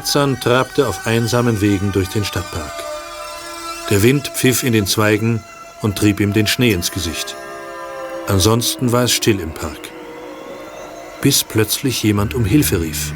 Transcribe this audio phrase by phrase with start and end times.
[0.00, 2.72] Tarzan trabte auf einsamen Wegen durch den Stadtpark.
[3.90, 5.44] Der Wind pfiff in den Zweigen
[5.82, 7.36] und trieb ihm den Schnee ins Gesicht.
[8.26, 9.90] Ansonsten war es still im Park.
[11.20, 13.12] Bis plötzlich jemand um Hilfe rief.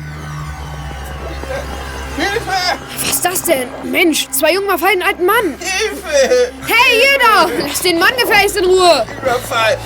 [2.18, 2.83] Was
[3.24, 3.68] ist das denn?
[3.90, 5.58] Mensch, zwei Jungen überfallen einen alten Mann.
[5.58, 6.52] Hilfe!
[6.66, 7.66] Hey, jeder!
[7.66, 9.06] Lass den Mann gefälligst in Ruhe!
[9.22, 9.78] Überfall!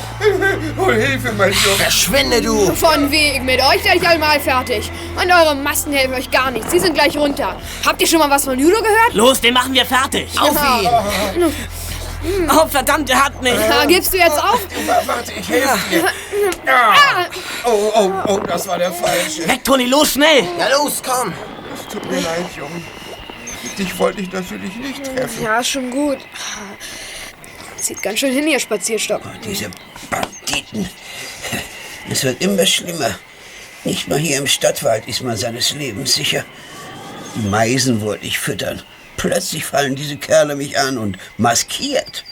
[0.79, 1.77] Hol Hilfe, mein Junge!
[1.77, 2.75] Verschwinde, du!
[2.75, 4.91] Von wegen, mit euch werde ich einmal fertig.
[5.21, 6.71] Und eure Masten helfen euch gar nichts.
[6.71, 7.57] Sie sind gleich runter.
[7.87, 9.15] Habt ihr schon mal was von Judo gehört?
[9.15, 10.29] Los, den machen wir fertig.
[10.41, 11.53] Auf ihn!
[12.51, 13.55] Oh, verdammt, er hat mich.
[13.55, 14.61] Da gibst du jetzt auf?
[15.07, 16.05] Warte, ich helfe dir!
[16.67, 16.95] Ja.
[17.65, 19.47] Oh, oh, oh, das war der falsche.
[19.49, 20.43] Weg, Toni, los, schnell.
[20.59, 21.33] Na los, komm!
[21.73, 22.83] Es tut mir leid, Junge.
[23.79, 25.43] Dich wollte ich natürlich nicht treffen.
[25.43, 26.19] Ja, schon gut.
[27.77, 29.23] Sieht ganz schön hin, ihr Spazierstock.
[29.45, 29.71] Diese
[30.11, 30.89] Banditen.
[32.11, 33.19] Es wird immer schlimmer.
[33.85, 36.45] Nicht mal hier im Stadtwald ist man seines Lebens sicher.
[37.37, 38.83] Die Meisen wollte ich füttern.
[39.17, 42.25] Plötzlich fallen diese Kerle mich an und maskiert.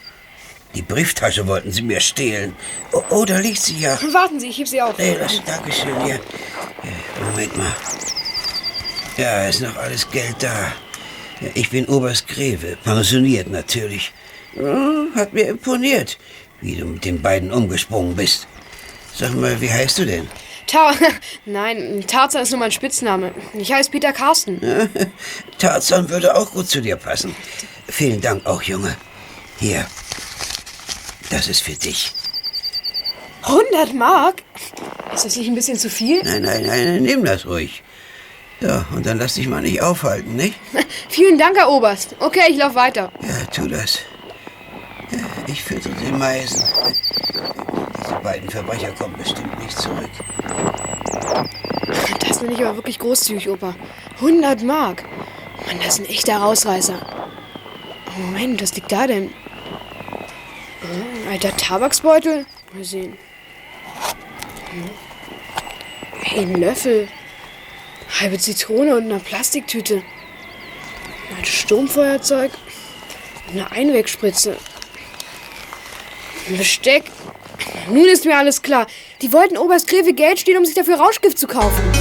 [0.75, 2.56] Die Brieftasche wollten sie mir stehlen.
[2.92, 3.98] Oh, oh da liegt sie ja.
[4.12, 4.98] Warten Sie, ich heb sie auf.
[4.98, 6.16] Nee, das Dankeschön hier.
[6.16, 7.75] Äh, Moment mal.
[9.16, 10.72] Ja, ist noch alles Geld da.
[11.55, 14.12] Ich bin Oberst Greve, pensioniert natürlich.
[15.15, 16.19] Hat mir imponiert,
[16.61, 18.47] wie du mit den beiden umgesprungen bist.
[19.15, 20.28] Sag mal, wie heißt du denn?
[20.67, 20.93] Ta
[21.47, 23.33] Nein, Tarzan ist nur mein Spitzname.
[23.55, 24.60] Ich heiße Peter Carsten.
[25.59, 27.34] Tarzan würde auch gut zu dir passen.
[27.89, 28.97] Vielen Dank auch, Junge.
[29.59, 29.87] Hier.
[31.31, 32.12] Das ist für dich.
[33.43, 34.43] 100 Mark?
[35.15, 36.22] Ist das nicht ein bisschen zu viel?
[36.25, 37.83] Nein, nein, nein, nimm das ruhig.
[38.61, 40.59] Ja, und dann lass dich mal nicht aufhalten, nicht?
[41.09, 42.17] Vielen Dank, Herr Oberst.
[42.21, 43.12] Okay, ich lauf weiter.
[43.21, 44.00] Ja, tu das.
[45.47, 46.62] Ich füttere den Meisen.
[48.00, 50.11] Diese beiden Verbrecher kommen bestimmt nicht zurück.
[52.27, 53.75] Das bin ich aber wirklich großzügig, Opa.
[54.16, 55.05] 100 Mark.
[55.66, 56.99] Mann, das ist ein echter Rausreißer.
[58.09, 59.33] Oh, Moment, was liegt da denn?
[60.81, 62.47] Hm, alter Tabaksbeutel?
[62.72, 63.16] Mal sehen.
[64.71, 64.91] Hm.
[66.22, 67.09] Hey, ein Löffel.
[68.21, 70.03] Halbe Zitrone und eine Plastiktüte.
[71.37, 72.50] Ein Sturmfeuerzeug.
[73.50, 74.56] Eine Einwegspritze.
[76.49, 77.05] Ein Besteck.
[77.89, 78.87] Nun ist mir alles klar.
[79.22, 81.96] Die wollten Oberst Greve Geld stehlen, um sich dafür Rauschgift zu kaufen.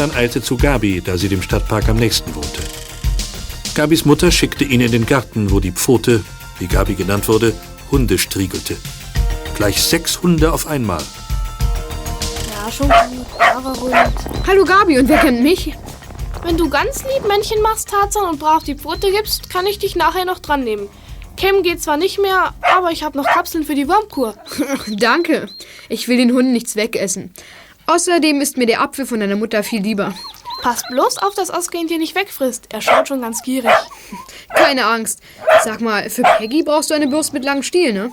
[0.00, 2.62] Tarzan eilte zu Gabi, da sie dem Stadtpark am nächsten wohnte.
[3.74, 6.24] Gabis Mutter schickte ihn in den Garten, wo die Pfote,
[6.58, 7.52] wie Gabi genannt wurde,
[7.90, 8.78] Hunde striegelte.
[9.56, 11.02] Gleich sechs Hunde auf einmal.
[12.50, 13.26] Ja, schon gut.
[14.46, 15.74] Hallo Gabi, und wer kennt mich?
[16.44, 19.96] Wenn du ganz lieb Männchen machst, Tarzan, und brav die Pfote gibst, kann ich dich
[19.96, 20.88] nachher noch dran nehmen.
[21.36, 24.34] Cam geht zwar nicht mehr, aber ich habe noch Kapseln für die Wurmkur.
[24.88, 25.50] Danke.
[25.90, 27.34] Ich will den Hunden nichts wegessen.
[27.90, 30.14] Außerdem ist mir der Apfel von deiner Mutter viel lieber.
[30.62, 32.68] Pass bloß auf, dass Oscar ihn dir nicht wegfrisst.
[32.72, 33.72] Er schaut schon ganz gierig.
[34.54, 35.18] Keine Angst.
[35.64, 38.12] Sag mal, für Peggy brauchst du eine Bürste mit langem Stiel, ne?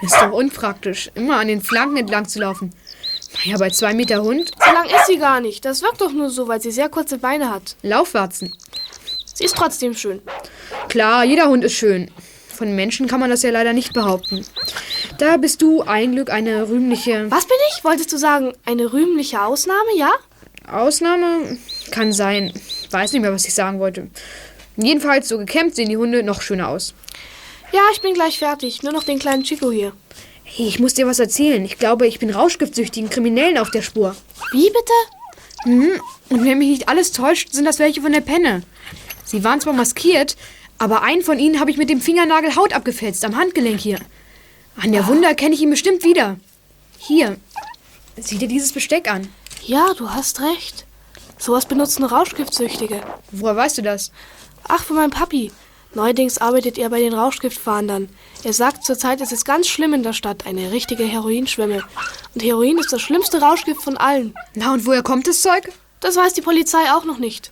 [0.00, 2.72] Ist doch unpraktisch, immer an den Flanken entlang zu laufen.
[3.44, 5.64] Naja, bei zwei Meter Hund, So lang ist sie gar nicht.
[5.64, 7.74] Das wirkt doch nur so, weil sie sehr kurze Beine hat.
[7.82, 8.54] Laufwarzen.
[9.34, 10.22] Sie ist trotzdem schön.
[10.88, 12.12] Klar, jeder Hund ist schön.
[12.56, 14.44] Von Menschen kann man das ja leider nicht behaupten.
[15.18, 17.84] Da bist du ein Glück eine rühmliche Was bin ich?
[17.84, 20.10] Wolltest du sagen, eine rühmliche Ausnahme, ja?
[20.66, 21.58] Ausnahme.
[21.90, 22.52] Kann sein.
[22.90, 24.08] Weiß nicht mehr, was ich sagen wollte.
[24.76, 26.94] Jedenfalls, so gekämmt sehen die Hunde noch schöner aus.
[27.72, 28.82] Ja, ich bin gleich fertig.
[28.82, 29.92] Nur noch den kleinen Chico hier.
[30.44, 31.64] Hey, ich muss dir was erzählen.
[31.64, 34.16] Ich glaube, ich bin rauschgiftsüchtigen Kriminellen auf der Spur.
[34.52, 35.68] Wie bitte?
[35.70, 36.00] Mhm.
[36.30, 38.62] Und wenn mich nicht alles täuscht, sind das welche von der Penne.
[39.24, 40.36] Sie waren zwar maskiert,
[40.78, 43.98] aber einen von ihnen habe ich mit dem Fingernagel Haut abgefetzt, am Handgelenk hier.
[44.76, 46.36] An der Wunder kenne ich ihn bestimmt wieder.
[46.98, 47.38] Hier,
[48.16, 49.28] sieh dir dieses Besteck an.
[49.64, 50.86] Ja, du hast recht.
[51.38, 53.00] Sowas benutzen Rauschgiftsüchtige.
[53.30, 54.10] Woher weißt du das?
[54.68, 55.52] Ach, von meinem Papi.
[55.94, 58.10] Neuerdings arbeitet er bei den Rauschgiftfahndern.
[58.44, 61.82] Er sagt, zurzeit ist es ganz schlimm in der Stadt, eine richtige Heroinschwemme.
[62.34, 64.34] Und Heroin ist das schlimmste Rauschgift von allen.
[64.54, 65.72] Na, und woher kommt das Zeug?
[66.00, 67.50] Das weiß die Polizei auch noch nicht.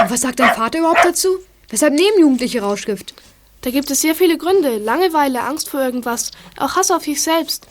[0.00, 1.38] Und was sagt dein Vater überhaupt dazu?
[1.72, 3.14] Weshalb nehmen Jugendliche Rauschgift?
[3.62, 4.76] Da gibt es sehr viele Gründe.
[4.76, 7.66] Langeweile, Angst vor irgendwas, auch Hass auf sich selbst.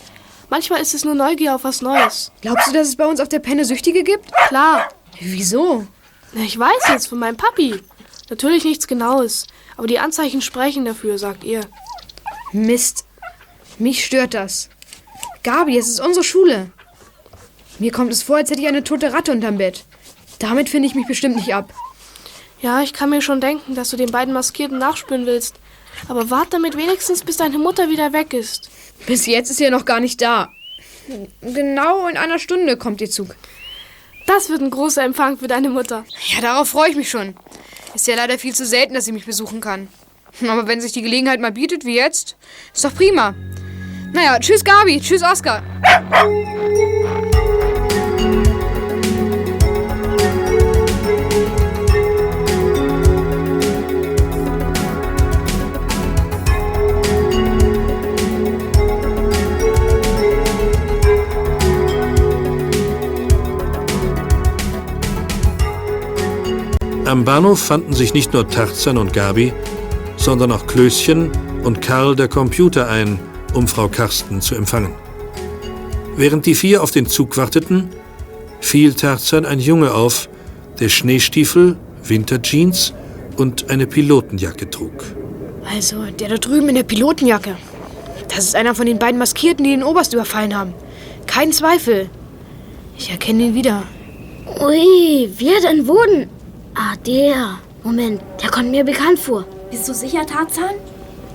[0.50, 2.31] Manchmal ist es nur Neugier auf was Neues.
[2.42, 4.31] Glaubst du, dass es bei uns auf der Penne Süchtige gibt?
[4.48, 4.89] Klar.
[5.19, 5.86] Wieso?
[6.33, 7.80] Na, ich weiß jetzt von meinem Papi.
[8.31, 9.45] Natürlich nichts Genaues.
[9.77, 11.62] Aber die Anzeichen sprechen dafür, sagt ihr.
[12.51, 13.06] Mist.
[13.77, 14.69] Mich stört das.
[15.44, 16.71] Gabi, es ist unsere Schule.
[17.77, 19.86] Mir kommt es vor, als hätte ich eine tote Ratte unterm Bett.
[20.39, 21.71] Damit finde ich mich bestimmt nicht ab.
[22.62, 25.56] Ja, ich kann mir schon denken, dass du den beiden Maskierten nachspüren willst.
[26.08, 28.69] Aber wart damit wenigstens, bis deine Mutter wieder weg ist.
[29.08, 30.50] Bis jetzt ist sie ja noch gar nicht da.
[31.42, 33.36] Genau in einer Stunde kommt ihr Zug.
[34.28, 36.06] Das wird ein großer Empfang für deine Mutter.
[36.28, 37.36] Ja, darauf freue ich mich schon.
[37.96, 39.88] Ist ja leider viel zu selten, dass sie mich besuchen kann.
[40.48, 42.38] Aber wenn sich die Gelegenheit mal bietet, wie jetzt,
[42.74, 43.36] ist doch prima.
[44.14, 45.64] Naja, tschüss Gabi, tschüss Oskar.
[67.12, 69.52] Am Bahnhof fanden sich nicht nur Tarzan und Gabi,
[70.16, 71.30] sondern auch Klößchen
[71.62, 73.19] und Karl der Computer ein,
[73.54, 74.94] um Frau Karsten zu empfangen.
[76.16, 77.90] Während die vier auf den Zug warteten,
[78.62, 80.30] fiel Tarzan ein Junge auf,
[80.80, 82.94] der Schneestiefel, Winterjeans
[83.36, 85.04] und eine Pilotenjacke trug.
[85.69, 87.57] Also, der da drüben in der Pilotenjacke.
[88.30, 90.74] Das ist einer von den beiden Maskierten, die den Oberst überfallen haben.
[91.28, 92.10] Kein Zweifel.
[92.98, 93.84] Ich erkenne ihn wieder.
[94.62, 96.30] Ui, wer denn wo denn?
[96.73, 97.59] Ah, der.
[97.83, 99.45] Moment, der kommt mir bekannt vor.
[99.71, 100.75] Bist du sicher, Tarzan?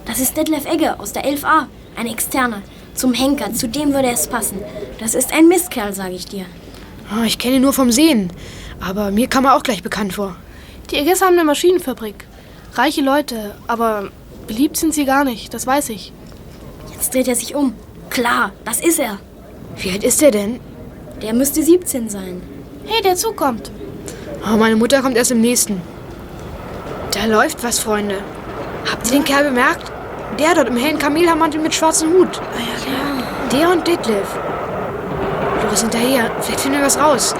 [0.06, 1.66] Das ist Detlef Egge aus der 11a,
[1.96, 2.62] ein Externer.
[2.94, 4.58] Zum Henker, zu dem würde es passen.
[5.00, 6.46] Das ist ein Mistkerl, sage ich dir.
[7.10, 8.30] Ah, ich kenne ihn nur vom Sehen.
[8.80, 10.36] Aber mir kam er auch gleich bekannt vor.
[10.90, 12.26] Die Egges haben eine Maschinenfabrik.
[12.74, 14.10] Reiche Leute, aber
[14.46, 16.12] beliebt sind sie gar nicht, das weiß ich.
[16.92, 17.74] Jetzt dreht er sich um.
[18.10, 19.18] Klar, das ist er.
[19.76, 20.60] Wie alt ist er denn?
[21.20, 22.40] Der müsste 17 sein.
[22.86, 23.70] Hey, der Zug kommt.
[24.48, 25.82] Oh, meine Mutter kommt erst im nächsten.
[27.10, 28.18] Da läuft was, Freunde.
[28.90, 29.90] Habt ihr den Kerl bemerkt?
[30.38, 32.40] Der dort im hellen Kamelhaarmantel mit schwarzem Hut.
[33.50, 34.28] Der und Detlef.
[35.68, 37.34] Los hinterher, vielleicht finden wir was raus.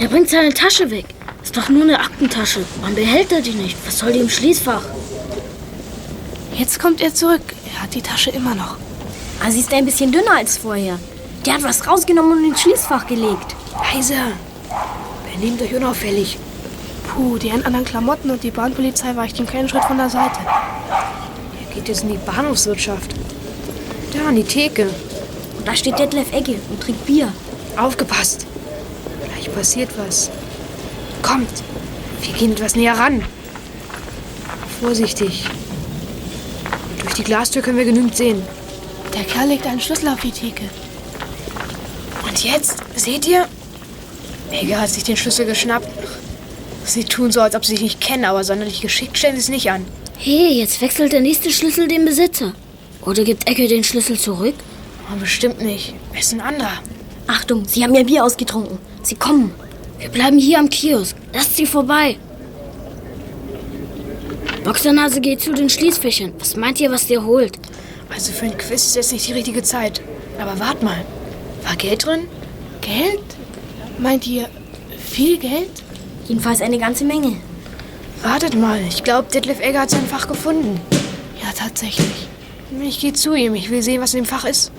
[0.00, 1.06] Der bringt seine Tasche weg.
[1.42, 2.60] Ist doch nur eine Aktentasche.
[2.80, 3.76] Man behält er die nicht.
[3.86, 4.82] Was soll die im Schließfach?
[6.54, 7.42] Jetzt kommt er zurück.
[7.74, 8.76] Er hat die Tasche immer noch.
[9.44, 10.98] Ah, sie ist ein bisschen dünner als vorher.
[11.44, 13.54] Der hat was rausgenommen und ins Schließfach gelegt.
[13.92, 14.14] Leise.
[15.32, 16.38] Benehmt euch unauffällig.
[17.08, 20.38] Puh, die in anderen Klamotten und die Bahnpolizei weicht ihm keinen Schritt von der Seite.
[20.46, 23.14] Er geht jetzt in die Bahnhofswirtschaft.
[24.12, 24.88] Da, an die Theke.
[25.58, 27.32] Und da steht Detlef Egge und trinkt Bier.
[27.76, 28.46] Aufgepasst.
[29.24, 30.30] Gleich passiert was.
[31.22, 31.50] Kommt.
[32.22, 33.24] Wir gehen etwas näher ran.
[34.80, 35.46] Vorsichtig.
[37.02, 38.42] Durch die Glastür können wir genügend sehen.
[39.14, 40.64] Der Kerl legt einen Schlüssel auf die Theke.
[42.26, 43.46] Und jetzt, seht ihr?
[44.50, 45.88] Egge hat sich den Schlüssel geschnappt.
[46.84, 49.48] Sie tun so, als ob sie sich nicht kennen, aber sonderlich geschickt stellen sie es
[49.48, 49.84] nicht an.
[50.18, 52.54] Hey, jetzt wechselt der nächste Schlüssel den Besitzer.
[53.04, 54.54] Oder gibt Ecke den Schlüssel zurück?
[55.08, 55.94] Aber bestimmt nicht.
[56.12, 56.78] Wer ist ein anderer?
[57.26, 58.78] Achtung, sie haben ihr Bier ausgetrunken.
[59.02, 59.52] Sie kommen.
[59.98, 61.16] Wir bleiben hier am Kiosk.
[61.32, 62.16] Lasst sie vorbei.
[64.62, 66.32] Boxernase geht zu den Schließfächern.
[66.38, 67.58] Was meint ihr, was der holt?
[68.08, 70.00] Also für ein Quiz ist jetzt nicht die richtige Zeit.
[70.38, 71.04] Aber wart mal.
[71.64, 72.28] War Geld drin?
[72.80, 73.20] Geld?
[73.98, 74.48] Meint ihr
[74.98, 75.70] viel Geld?
[76.26, 77.36] Jedenfalls eine ganze Menge.
[78.22, 78.80] Wartet mal.
[78.88, 80.80] Ich glaube, Detlef Egger hat sein Fach gefunden.
[81.42, 82.28] Ja, tatsächlich.
[82.82, 83.54] Ich gehe zu ihm.
[83.54, 84.72] Ich will sehen, was in dem Fach ist.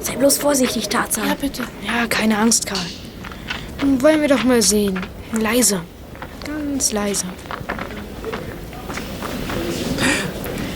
[0.00, 1.28] Sei bloß vorsichtig, Tarzan.
[1.28, 1.62] Ja, bitte.
[1.86, 2.86] Ja, keine Angst, Karl.
[3.82, 4.98] Nun wollen wir doch mal sehen.
[5.38, 5.82] Leise.
[6.44, 7.26] Ganz leise.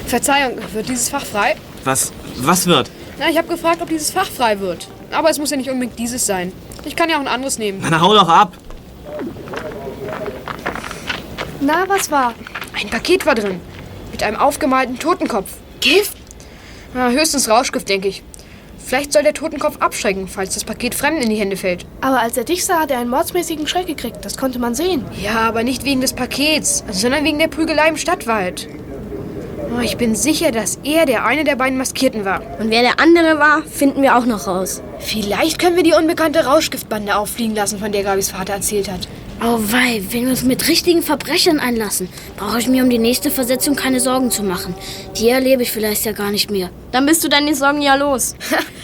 [0.07, 1.57] Verzeihung, wird dieses Fach frei?
[1.85, 2.91] Was, was wird?
[3.19, 4.89] Na, ich habe gefragt, ob dieses Fach frei wird.
[5.13, 6.53] Aber es muss ja nicht unbedingt dieses sein.
[6.85, 7.85] Ich kann ja auch ein anderes nehmen.
[7.89, 8.53] Na, hau doch ab.
[11.61, 12.35] Na, was war?
[12.79, 13.61] Ein Paket war drin.
[14.11, 15.53] Mit einem aufgemalten Totenkopf.
[15.81, 16.17] Gift?
[16.95, 18.23] Na, höchstens Rauschgift, denke ich.
[18.79, 21.87] Vielleicht soll der Totenkopf abschrecken, falls das Paket Fremden in die Hände fällt.
[22.01, 24.25] Aber als er dich sah, hat er einen mordsmäßigen Schreck gekriegt.
[24.25, 25.05] Das konnte man sehen.
[25.23, 28.69] Ja, aber nicht wegen des Pakets, sondern wegen der Prügelei im Stadtwald.
[29.73, 32.43] Oh, ich bin sicher, dass er der eine der beiden Maskierten war.
[32.59, 34.83] Und wer der andere war, finden wir auch noch raus.
[34.99, 39.07] Vielleicht können wir die unbekannte Rauschgiftbande auffliegen lassen, von der Gabis Vater erzählt hat.
[39.43, 43.31] Oh wei, wenn wir uns mit richtigen Verbrechern einlassen, brauche ich mir um die nächste
[43.31, 44.75] Versetzung keine Sorgen zu machen.
[45.17, 46.69] Die erlebe ich vielleicht ja gar nicht mehr.
[46.91, 48.35] Dann bist du deine Sorgen ja los.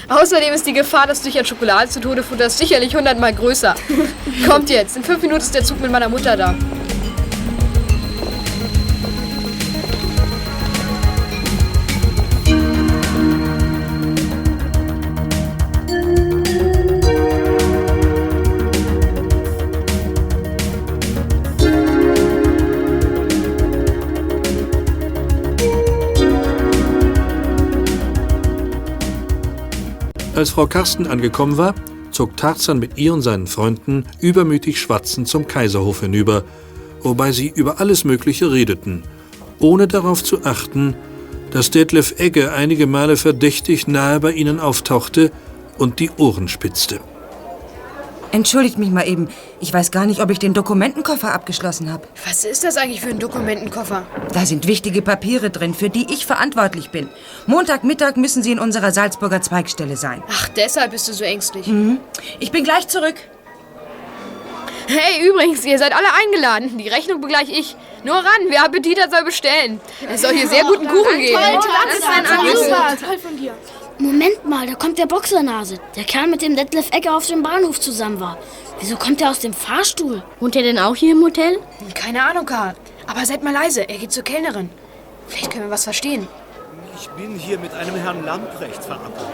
[0.09, 3.75] Außerdem ist die Gefahr, dass du dich an Schokolade zu Tode futterst, sicherlich hundertmal größer.
[4.49, 6.55] Kommt jetzt, in fünf Minuten ist der Zug mit meiner Mutter da.
[30.37, 31.75] Als Frau Karsten angekommen war,
[32.11, 36.45] zog Tarzan mit ihr und seinen Freunden übermütig schwatzend zum Kaiserhof hinüber,
[37.01, 39.03] wobei sie über alles Mögliche redeten,
[39.61, 40.95] ohne darauf zu achten,
[41.53, 45.33] dass Detlef Egge einige Male verdächtig nahe bei ihnen auftauchte
[45.79, 47.01] und die Ohren spitzte.
[48.33, 49.29] Entschuldigt mich mal eben.
[49.61, 52.07] Ich weiß gar nicht, ob ich den Dokumentenkoffer abgeschlossen habe.
[52.27, 54.07] Was ist das eigentlich für ein Dokumentenkoffer?
[54.33, 57.09] Da sind wichtige Papiere drin, für die ich verantwortlich bin.
[57.47, 60.23] Montagmittag müssen sie in unserer Salzburger Zweigstelle sein.
[60.31, 61.71] Ach, deshalb bist du so ängstlich.
[62.41, 63.15] Ich bin gleich zurück.
[64.89, 66.79] Hey, übrigens, ihr seid alle eingeladen.
[66.79, 67.75] Die Rechnung begleiche ich.
[68.05, 69.81] Nur ran, wer Appetit hat, soll bestellen.
[70.09, 71.41] Es soll hier sehr guten Kuchen geben.
[71.87, 72.25] Das ist ein.
[72.25, 73.53] Toll von dir.
[73.99, 75.79] Moment mal, da kommt der Boxernase.
[75.97, 78.37] Der Kerl, mit dem Detlef Egger auf dem Bahnhof zusammen war.
[78.79, 80.23] Wieso kommt er aus dem Fahrstuhl?
[80.39, 81.59] Wohnt er denn auch hier im Hotel?
[81.95, 82.75] Keine Ahnung, Karl.
[83.07, 84.69] Aber seid mal leise, er geht zur Kellnerin.
[85.29, 86.29] Vielleicht können wir was verstehen.
[86.99, 89.27] Ich bin hier mit einem Herrn Lamprecht verabredet.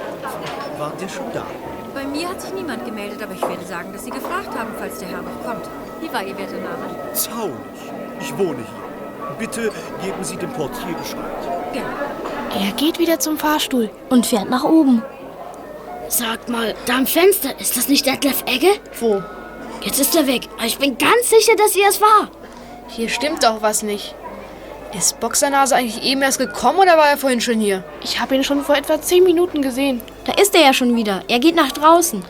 [0.78, 1.44] Wart ihr schon da?
[1.92, 4.98] Bei mir hat sich niemand gemeldet, aber ich werde sagen, dass Sie gefragt haben, falls
[4.98, 5.68] der Herr noch kommt.
[6.00, 7.12] Wie war Ihr werter Name?
[7.14, 7.52] Zaunig.
[8.20, 8.91] Ich wohne hier.
[9.38, 9.70] Bitte
[10.02, 11.72] geben Sie dem Portier Bescheid.
[11.72, 11.88] Gerne.
[12.66, 13.90] Er geht wieder zum Fahrstuhl.
[14.10, 15.02] Und fährt nach oben.
[16.08, 18.68] Sag mal, da am Fenster, ist das nicht Detlef Egge?
[19.00, 19.22] Wo?
[19.82, 20.48] Jetzt ist er weg.
[20.56, 22.30] Aber ich bin ganz sicher, dass er es war.
[22.88, 24.14] Hier stimmt doch was nicht.
[24.96, 27.82] Ist Boxernase eigentlich eben erst gekommen oder war er vorhin schon hier?
[28.02, 30.02] Ich habe ihn schon vor etwa zehn Minuten gesehen.
[30.26, 31.22] Da ist er ja schon wieder.
[31.28, 32.22] Er geht nach draußen.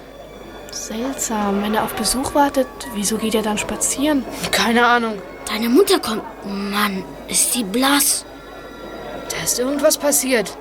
[0.71, 4.25] Seltsam, wenn er auf Besuch wartet, wieso geht er dann spazieren?
[4.52, 5.21] Keine Ahnung.
[5.52, 6.23] Deine Mutter kommt.
[6.47, 8.25] Mann, ist die blass.
[9.28, 10.56] Da ist irgendwas passiert.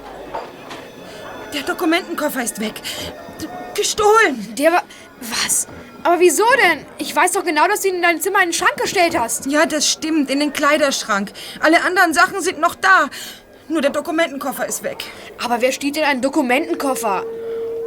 [1.53, 2.73] Der Dokumentenkoffer ist weg.
[3.73, 4.53] Gestohlen.
[4.57, 4.83] Der war.
[5.21, 5.67] Was?
[6.03, 6.85] Aber wieso denn?
[6.97, 9.45] Ich weiß doch genau, dass du ihn in dein Zimmer in den Schrank gestellt hast.
[9.45, 11.31] Ja, das stimmt, in den Kleiderschrank.
[11.61, 13.07] Alle anderen Sachen sind noch da.
[13.69, 15.05] Nur der Dokumentenkoffer ist weg.
[15.41, 17.23] Aber wer steht in einem Dokumentenkoffer?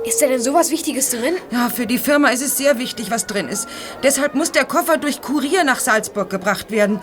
[0.04, 1.34] Ist da denn sowas Wichtiges drin?
[1.50, 3.68] Ja, für die Firma ist es sehr wichtig, was drin ist.
[4.02, 7.00] Deshalb muss der Koffer durch Kurier nach Salzburg gebracht werden.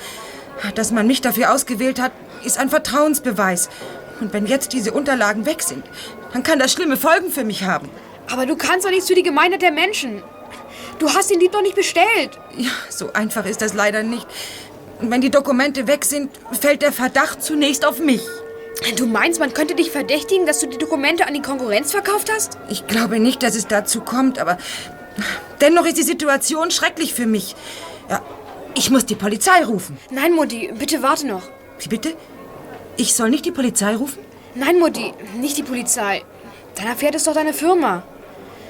[0.76, 2.12] Dass man mich dafür ausgewählt hat,
[2.44, 3.70] ist ein Vertrauensbeweis.
[4.20, 5.84] Und wenn jetzt diese Unterlagen weg sind,
[6.32, 7.90] dann kann das schlimme Folgen für mich haben.
[8.32, 10.22] Aber du kannst doch nichts für die Gemeinheit der Menschen.
[11.00, 12.38] Du hast den Dieb doch nicht bestellt.
[12.56, 14.28] Ja, so einfach ist das leider nicht.
[15.02, 18.22] Und wenn die Dokumente weg sind, fällt der Verdacht zunächst auf mich.
[18.98, 22.58] Du meinst, man könnte dich verdächtigen, dass du die Dokumente an die Konkurrenz verkauft hast?
[22.68, 24.58] Ich glaube nicht, dass es dazu kommt, aber
[25.62, 27.56] dennoch ist die Situation schrecklich für mich.
[28.10, 28.22] Ja,
[28.76, 29.98] ich muss die Polizei rufen.
[30.10, 31.44] Nein, Mutti, bitte warte noch.
[31.80, 32.16] Wie bitte?
[32.98, 34.20] Ich soll nicht die Polizei rufen?
[34.56, 36.24] Nein, Mutti, nicht die Polizei.
[36.76, 38.04] Dein Pferd ist doch deine Firma.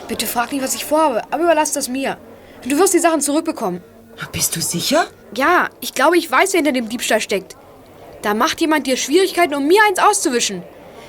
[0.07, 2.17] Bitte frag nicht, was ich vorhabe, aber überlass das mir.
[2.67, 3.81] Du wirst die Sachen zurückbekommen.
[4.33, 5.07] Bist du sicher?
[5.35, 7.55] Ja, ich glaube, ich weiß, wer hinter dem Diebstahl steckt.
[8.21, 10.63] Da macht jemand dir Schwierigkeiten, um mir eins auszuwischen.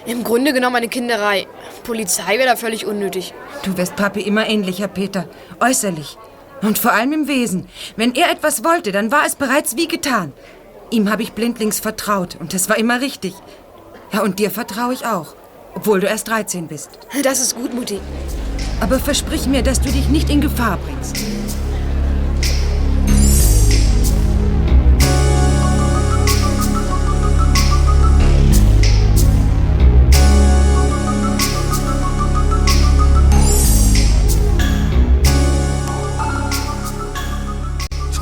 [0.06, 1.46] Im Grunde genommen eine Kinderei.
[1.84, 3.34] Polizei wäre da völlig unnötig.
[3.62, 5.28] Du wirst Papi immer ähnlicher, Peter.
[5.60, 6.16] Äußerlich.
[6.62, 7.68] Und vor allem im Wesen.
[7.96, 10.32] Wenn er etwas wollte, dann war es bereits wie getan.
[10.90, 13.34] Ihm habe ich blindlings vertraut und das war immer richtig.
[14.12, 15.34] Ja, und dir vertraue ich auch.
[15.74, 16.90] Obwohl du erst 13 bist.
[17.22, 17.98] Das ist gut, Mutti.
[18.80, 21.16] Aber versprich mir, dass du dich nicht in Gefahr bringst.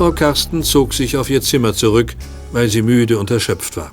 [0.01, 2.15] Frau Karsten zog sich auf ihr Zimmer zurück,
[2.51, 3.91] weil sie müde und erschöpft war.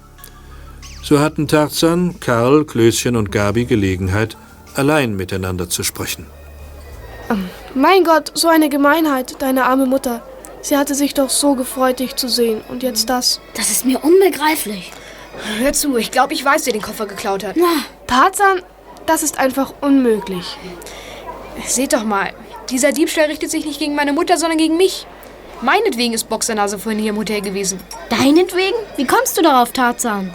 [1.03, 4.39] So hatten Tarzan, Karl, Klößchen und Gabi Gelegenheit,
[4.75, 6.25] allein miteinander zu sprechen.
[7.75, 10.23] Mein Gott, so eine Gemeinheit, deine arme Mutter.
[10.63, 12.63] Sie hatte sich doch so gefreut, dich zu sehen.
[12.71, 13.43] Und jetzt das.
[13.53, 14.93] Das ist mir unbegreiflich.
[15.59, 17.57] Hör zu, ich glaube, ich weiß, wer den Koffer geklaut hat.
[17.59, 18.63] Na, Tarzan,
[19.05, 20.57] das ist einfach unmöglich.
[21.67, 22.33] Seht doch mal,
[22.71, 25.07] dieser Diebstahl richtet sich nicht gegen meine Mutter, sondern gegen mich.
[25.61, 27.81] Meinetwegen ist Boxernase vorhin hier im Hotel gewesen.
[28.11, 28.77] Deinetwegen?
[28.97, 30.31] Wie kommst du darauf, Tarzan?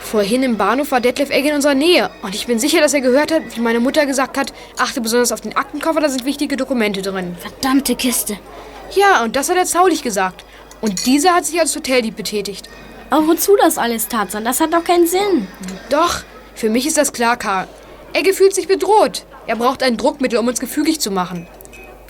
[0.00, 2.10] Vorhin im Bahnhof war Detlef Egge in unserer Nähe.
[2.22, 5.30] Und ich bin sicher, dass er gehört hat, wie meine Mutter gesagt hat, achte besonders
[5.30, 7.36] auf den Aktenkoffer, da sind wichtige Dokumente drin.
[7.38, 8.36] verdammte Kiste.
[8.94, 10.44] Ja, und das hat er zaulich gesagt.
[10.80, 12.68] Und dieser hat sich als Hoteldieb betätigt.
[13.10, 14.44] Aber wozu das alles, Tarzan?
[14.44, 15.46] Das hat doch keinen Sinn.
[15.88, 16.22] Doch,
[16.54, 17.68] für mich ist das klar, Karl.
[18.12, 19.24] Egge fühlt sich bedroht.
[19.46, 21.46] Er braucht ein Druckmittel, um uns gefügig zu machen.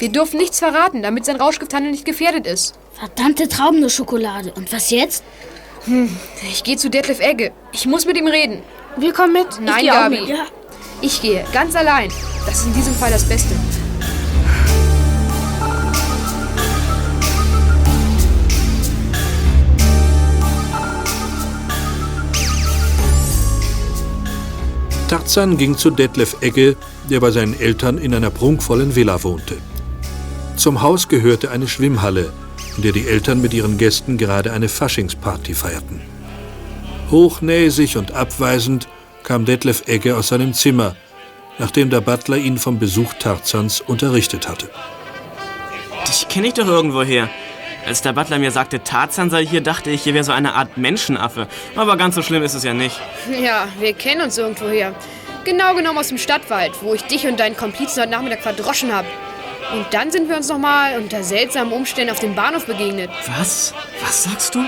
[0.02, 2.74] Wir dürfen nichts verraten, damit sein Rauschgifthandel nicht gefährdet ist.
[2.92, 4.52] Verdammte Traubennussschokolade.
[4.52, 5.22] Und was jetzt?
[6.50, 7.52] Ich gehe zu Detlef Egge.
[7.70, 8.64] Ich muss mit ihm reden.
[8.96, 9.60] Wir kommen mit.
[9.60, 10.22] Nein, auch Gabi.
[10.22, 10.28] mit.
[10.30, 10.46] Ja.
[11.02, 12.10] Ich gehe, ganz allein.
[12.44, 13.54] Das ist in diesem Fall das Beste.
[25.06, 26.74] Tarzan ging zu Detlef Egge,
[27.08, 29.58] der bei seinen Eltern in einer prunkvollen Villa wohnte.
[30.62, 32.32] Zum Haus gehörte eine Schwimmhalle,
[32.76, 36.00] in der die Eltern mit ihren Gästen gerade eine Faschingsparty feierten.
[37.10, 38.86] Hochnäsig und abweisend
[39.24, 40.94] kam Detlef Egge aus seinem Zimmer,
[41.58, 44.70] nachdem der Butler ihn vom Besuch Tarzans unterrichtet hatte.
[46.06, 47.28] Dich kenne ich doch irgendwoher.
[47.84, 50.76] Als der Butler mir sagte, Tarzan sei hier, dachte ich, hier wäre so eine Art
[50.76, 51.48] Menschenaffe.
[51.74, 53.00] Aber ganz so schlimm ist es ja nicht.
[53.42, 54.94] Ja, wir kennen uns irgendwoher.
[55.42, 59.08] Genau genommen aus dem Stadtwald, wo ich dich und deinen Komplizen heute Nachmittag verdroschen habe.
[59.72, 63.10] Und dann sind wir uns nochmal unter seltsamen Umständen auf dem Bahnhof begegnet.
[63.36, 63.74] Was?
[64.00, 64.64] Was sagst du?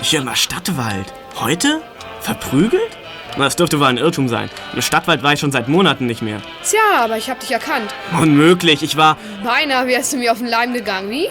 [0.00, 1.12] Hier im Stadtwald.
[1.36, 1.82] Heute?
[2.20, 2.96] Verprügelt?
[3.36, 4.50] Das dürfte wohl ein Irrtum sein.
[4.74, 6.40] Im Stadtwald war ich schon seit Monaten nicht mehr.
[6.68, 7.92] Tja, aber ich hab dich erkannt.
[8.20, 9.16] Unmöglich, ich war...
[9.44, 11.10] Beinahe wärst du mir auf den Leim gegangen.
[11.10, 11.28] Wie?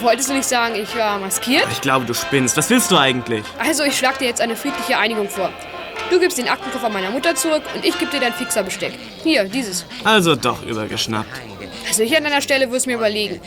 [0.00, 1.66] Wolltest du nicht sagen, ich war maskiert?
[1.70, 2.56] Ich glaube, du spinnst.
[2.56, 3.44] Was willst du eigentlich?
[3.58, 5.50] Also, ich schlag dir jetzt eine friedliche Einigung vor.
[6.10, 8.92] Du gibst den Aktenkoffer meiner Mutter zurück und ich gebe dir dein Fixerbesteck.
[9.22, 9.84] Hier, dieses.
[10.04, 11.51] Also doch übergeschnappt.
[11.92, 13.38] Also ich an deiner Stelle würde es mir überlegen.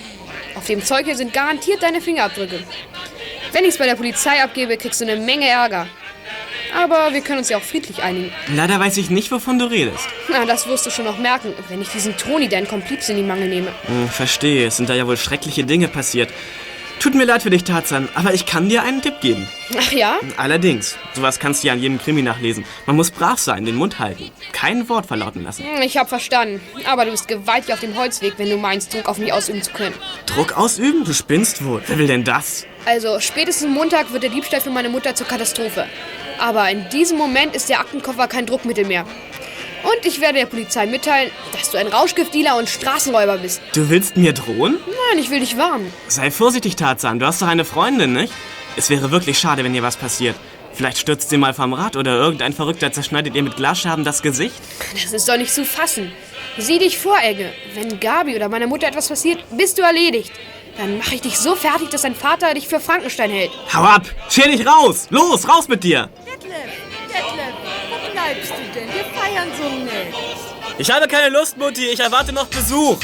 [0.53, 2.59] Auf dem Zeug hier sind garantiert deine Fingerabdrücke.
[3.53, 5.87] Wenn ich es bei der Polizei abgebe, kriegst du eine Menge Ärger.
[6.77, 8.31] Aber wir können uns ja auch friedlich einigen.
[8.53, 10.07] Leider weiß ich nicht, wovon du redest.
[10.29, 13.27] Na, das wirst du schon noch merken, wenn ich diesen Toni, deinen Komplizen, in die
[13.27, 13.71] Mangel nehme.
[13.87, 16.29] Hm, verstehe, es sind da ja wohl schreckliche Dinge passiert.
[16.99, 19.47] Tut mir leid für dich, Tarzan, aber ich kann dir einen Tipp geben.
[19.77, 20.17] Ach ja?
[20.37, 22.65] Allerdings, sowas kannst du ja an jedem Krimi nachlesen.
[22.87, 25.63] Man muss brav sein, den Mund halten, kein Wort verlauten lassen.
[25.65, 26.61] Hm, Ich hab verstanden.
[26.85, 29.71] Aber du bist gewaltig auf dem Holzweg, wenn du meinst, Druck auf mich ausüben zu
[29.71, 29.93] können.
[30.25, 31.03] Druck ausüben?
[31.05, 31.83] Du spinnst wohl.
[31.85, 32.65] Wer will denn das?
[32.85, 35.85] Also, spätestens Montag wird der Diebstahl für meine Mutter zur Katastrophe.
[36.39, 39.05] Aber in diesem Moment ist der Aktenkoffer kein Druckmittel mehr.
[39.85, 43.61] Und ich werde der Polizei mitteilen, dass du ein Rauschgiftdealer und Straßenräuber bist.
[43.73, 44.77] Du willst mir drohen?
[44.85, 45.93] Nein, ich will dich warnen.
[46.07, 47.19] Sei vorsichtig, Tarzan.
[47.19, 48.33] Du hast doch eine Freundin, nicht?
[48.77, 50.35] Es wäre wirklich schade, wenn ihr was passiert.
[50.73, 54.55] Vielleicht stürzt sie mal vom Rad oder irgendein Verrückter zerschneidet ihr mit Glasscherben das Gesicht.
[54.91, 56.11] Das ist doch nicht zu fassen.
[56.57, 57.53] Sieh dich vor, Egge.
[57.75, 60.31] Wenn Gabi oder meiner Mutter etwas passiert, bist du erledigt.
[60.77, 63.51] Dann mache ich dich so fertig, dass dein Vater dich für Frankenstein hält.
[63.73, 64.03] Hau ab!
[64.29, 65.07] Scher dich raus!
[65.09, 66.09] Los, raus mit dir!
[66.25, 66.51] Detlef,
[67.07, 67.53] Detlef,
[67.89, 68.64] wo bleibst du
[69.35, 70.13] feiern so nett.
[70.77, 71.85] Ich habe keine Lust, Mutti.
[71.85, 72.97] Ich erwarte noch Besuch.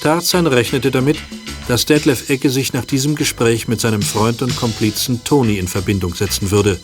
[0.00, 1.18] Tarzan rechnete damit,
[1.66, 6.14] dass Detlef Ecke sich nach diesem Gespräch mit seinem Freund und Komplizen Toni in Verbindung
[6.14, 6.78] setzen würde.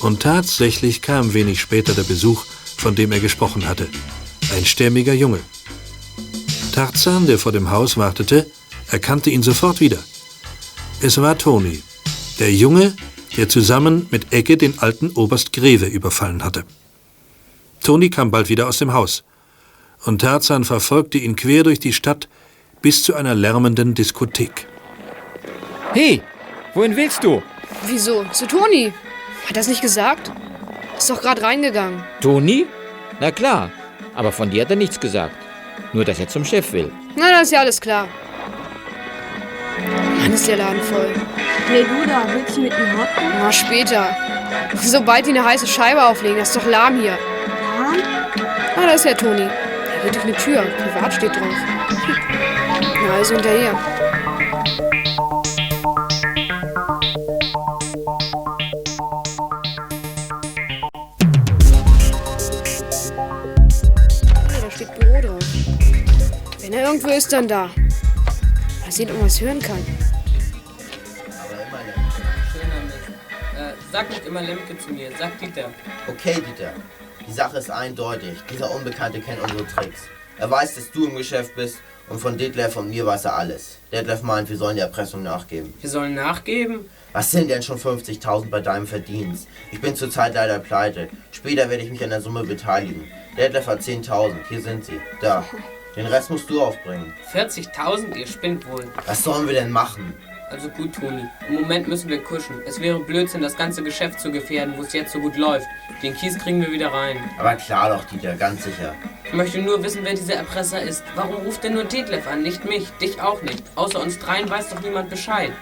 [0.00, 2.46] Und tatsächlich kam wenig später der Besuch,
[2.78, 3.86] von dem er gesprochen hatte.
[4.50, 5.40] Ein stämmiger Junge.
[6.74, 8.50] Tarzan, der vor dem Haus wartete,
[8.90, 9.98] erkannte ihn sofort wieder.
[11.00, 11.82] Es war Toni,
[12.38, 12.94] der Junge,
[13.36, 16.64] der zusammen mit Ecke den alten Oberst Greve überfallen hatte.
[17.82, 19.24] Toni kam bald wieder aus dem Haus
[20.04, 22.28] und Tarzan verfolgte ihn quer durch die Stadt
[22.80, 24.66] bis zu einer lärmenden Diskothek.
[25.92, 26.22] Hey,
[26.74, 27.42] wohin willst du?
[27.86, 28.24] Wieso?
[28.32, 28.92] Zu Toni.
[29.48, 30.30] Hat er's nicht gesagt?
[30.96, 32.02] Ist doch gerade reingegangen.
[32.20, 32.66] Toni?
[33.20, 33.70] Na klar,
[34.14, 35.34] aber von dir hat er nichts gesagt.
[35.92, 36.90] Nur, dass er zum Chef will.
[37.16, 38.08] Na, dann ist ja alles klar.
[40.18, 41.12] Mann, ist der Laden voll.
[41.68, 43.32] Hey du da, willst du mit mir hocken?
[43.38, 44.16] Na, später.
[44.76, 47.18] Sobald die eine heiße Scheibe auflegen, das ist doch lahm hier.
[47.76, 47.96] Lahm?
[48.76, 49.46] Ah, da ist ja Toni.
[49.46, 50.62] Da geht durch eine Tür.
[50.62, 51.54] Privat steht drauf.
[53.06, 53.78] Na, also hinterher.
[64.74, 65.42] Steht Büro drauf.
[66.60, 67.70] Wenn er irgendwo ist, dann da.
[68.80, 69.78] Mal sehen, ob man was hören kann.
[73.56, 75.70] Äh, sag nicht immer Lemke zu mir, sag Dieter.
[76.08, 76.72] Okay, Dieter.
[77.26, 78.38] Die Sache ist eindeutig.
[78.50, 80.02] Dieser Unbekannte kennt unsere Tricks.
[80.38, 83.78] Er weiß, dass du im Geschäft bist und von Detlef und mir weiß er alles.
[83.92, 85.72] Detlef meint, wir sollen der Erpressung nachgeben.
[85.80, 86.86] Wir sollen nachgeben?
[87.12, 89.46] Was sind denn schon 50.000 bei deinem Verdienst?
[89.70, 91.08] Ich bin zurzeit leider pleite.
[91.30, 93.04] Später werde ich mich an der Summe beteiligen.
[93.36, 94.34] Detlef hat 10.000.
[94.48, 95.00] Hier sind sie.
[95.20, 95.44] Da.
[95.96, 97.12] Den Rest musst du aufbringen.
[97.34, 98.86] 40.000, ihr spinnt wohl.
[99.06, 100.14] Was sollen wir denn machen?
[100.50, 101.24] Also gut, Toni.
[101.48, 102.60] Im Moment müssen wir kuschen.
[102.66, 105.66] Es wäre Blödsinn, das ganze Geschäft zu gefährden, wo es jetzt so gut läuft.
[106.02, 107.18] Den Kies kriegen wir wieder rein.
[107.38, 108.94] Aber klar doch, Dieter, ganz sicher.
[109.24, 111.04] Ich möchte nur wissen, wer dieser Erpresser ist.
[111.14, 112.90] Warum ruft denn nur Detlef an, nicht mich?
[113.00, 113.62] Dich auch nicht.
[113.76, 115.52] Außer uns dreien weiß doch niemand Bescheid.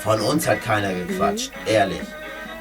[0.00, 1.52] Von uns hat keiner gequatscht.
[1.66, 2.00] Ehrlich.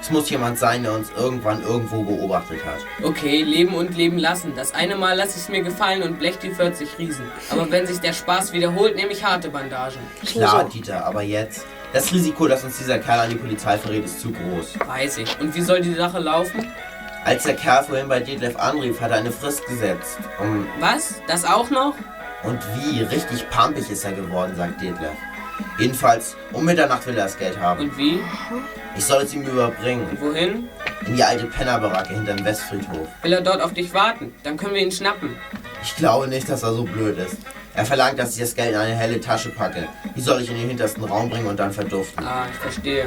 [0.02, 2.80] Es muss jemand sein, der uns irgendwann irgendwo beobachtet hat.
[3.04, 4.54] Okay, leben und leben lassen.
[4.56, 7.26] Das eine Mal lasse ich es mir gefallen und blech die 40 Riesen.
[7.50, 10.00] Aber wenn sich der Spaß wiederholt, nehme ich harte Bandagen.
[10.26, 11.66] Klar, Dieter, aber jetzt.
[11.92, 14.76] Das Risiko, dass uns dieser Kerl an die Polizei verrät, ist zu groß.
[14.86, 15.40] Weiß ich.
[15.40, 16.68] Und wie soll die Sache laufen?
[17.26, 20.20] Als der Kerl vorhin bei Detlef anrief, hat er eine Frist gesetzt.
[20.40, 21.22] Um Was?
[21.28, 21.96] Das auch noch?
[22.44, 23.02] Und wie?
[23.02, 25.12] Richtig pampig ist er geworden, sagt Detlef.
[25.78, 27.82] Jedenfalls, um Mitternacht will er das Geld haben.
[27.82, 28.20] Und wie?
[28.98, 30.08] Ich soll es ihm überbringen.
[30.10, 30.68] Und wohin?
[31.06, 33.08] In die alte Pennerbaracke hinterm Westfriedhof.
[33.22, 34.34] Will er dort auf dich warten?
[34.44, 35.36] Dann können wir ihn schnappen.
[35.84, 37.38] Ich glaube nicht, dass er so blöd ist.
[37.76, 39.88] Er verlangt, dass ich das Geld in eine helle Tasche packe.
[40.16, 42.26] Die soll ich in den hintersten Raum bringen und dann verduften.
[42.26, 43.06] Ah, ich verstehe.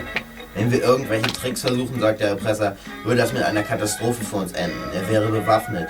[0.54, 4.52] Wenn wir irgendwelche Tricks versuchen, sagt der Erpresser, würde das mit einer Katastrophe für uns
[4.52, 4.78] enden.
[4.94, 5.88] Er wäre bewaffnet.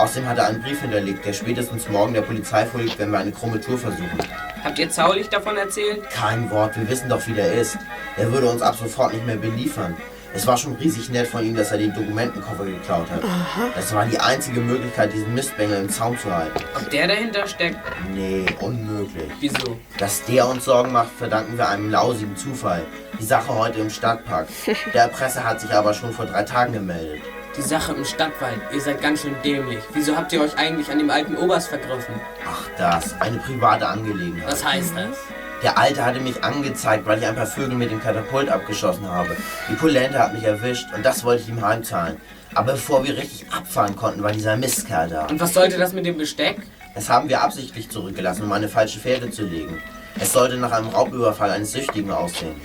[0.00, 3.32] Außerdem hat er einen Brief hinterlegt, der spätestens morgen der Polizei vorliegt, wenn wir eine
[3.32, 4.18] krumme Tour versuchen.
[4.64, 6.08] Habt ihr Zaulich davon erzählt?
[6.08, 7.76] Kein Wort, wir wissen doch, wie der ist.
[8.16, 9.94] Er würde uns ab sofort nicht mehr beliefern.
[10.32, 13.22] Es war schon riesig nett von ihm, dass er den Dokumentenkoffer geklaut hat.
[13.22, 13.68] Aha.
[13.74, 16.58] Das war die einzige Möglichkeit, diesen Mistbengel im Zaum zu halten.
[16.74, 17.76] Ob der dahinter steckt?
[18.14, 19.30] Nee, unmöglich.
[19.40, 19.78] Wieso?
[19.98, 22.86] Dass der uns Sorgen macht, verdanken wir einem lausigen Zufall.
[23.20, 24.48] Die Sache heute im Stadtpark.
[24.94, 27.20] Der Erpresser hat sich aber schon vor drei Tagen gemeldet.
[27.60, 28.58] Die Sache im Stadtwald.
[28.72, 29.80] Ihr seid ganz schön dämlich.
[29.92, 32.14] Wieso habt ihr euch eigentlich an dem alten Oberst vergriffen?
[32.48, 34.50] Ach das, eine private Angelegenheit.
[34.50, 35.18] Was heißt das?
[35.62, 39.36] Der Alte hatte mich angezeigt, weil ich ein paar Vögel mit dem Katapult abgeschossen habe.
[39.68, 42.16] Die Polente hat mich erwischt und das wollte ich ihm heimzahlen.
[42.54, 45.26] Aber bevor wir richtig abfahren konnten, war dieser Mistkerl da.
[45.26, 46.62] Und was sollte das mit dem Besteck?
[46.94, 49.82] Das haben wir absichtlich zurückgelassen, um eine falsche Fährte zu legen.
[50.18, 52.58] Es sollte nach einem Raubüberfall eines Süchtigen aussehen.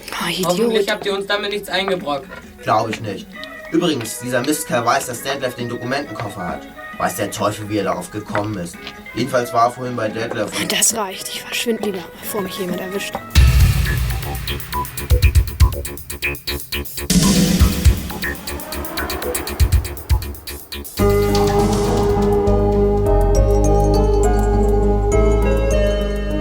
[0.46, 2.30] Hoffentlich habt ihr uns damit nichts eingebrockt.
[2.64, 3.28] Glaube ich nicht.
[3.76, 6.62] Übrigens, dieser Mistkerl weiß, dass Detlef den Dokumentenkoffer hat.
[6.98, 8.78] Weiß der Teufel, wie er darauf gekommen ist.
[9.14, 10.48] Jedenfalls war er vorhin bei Detlef.
[10.58, 11.28] und- Das reicht.
[11.28, 13.14] Ich verschwinde lieber, bevor mich jemand erwischt.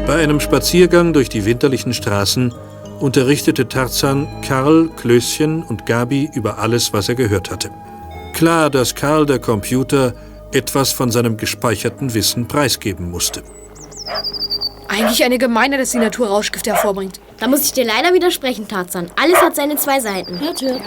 [0.06, 2.52] Bei einem Spaziergang durch die winterlichen Straßen
[3.00, 7.70] unterrichtete Tarzan Karl, Klößchen und Gabi über alles, was er gehört hatte.
[8.32, 10.14] Klar, dass Karl der Computer
[10.52, 13.42] etwas von seinem gespeicherten Wissen preisgeben musste.
[14.88, 17.20] Eigentlich eine Gemeinde, dass die Natur Rauschgift hervorbringt.
[17.38, 19.10] Da muss ich dir leider widersprechen, Tarzan.
[19.20, 20.38] Alles hat seine zwei Seiten.
[20.40, 20.82] Hört, hört.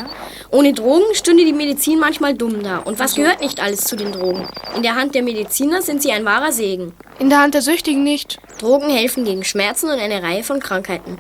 [0.50, 2.80] Ohne Drogen stünde die Medizin manchmal dumm da.
[2.80, 4.48] Und was gehört nicht alles zu den Drogen?
[4.76, 6.94] In der Hand der Mediziner sind sie ein wahrer Segen.
[7.20, 8.40] In der Hand der Süchtigen nicht.
[8.60, 11.18] Drogen helfen gegen Schmerzen und eine Reihe von Krankheiten.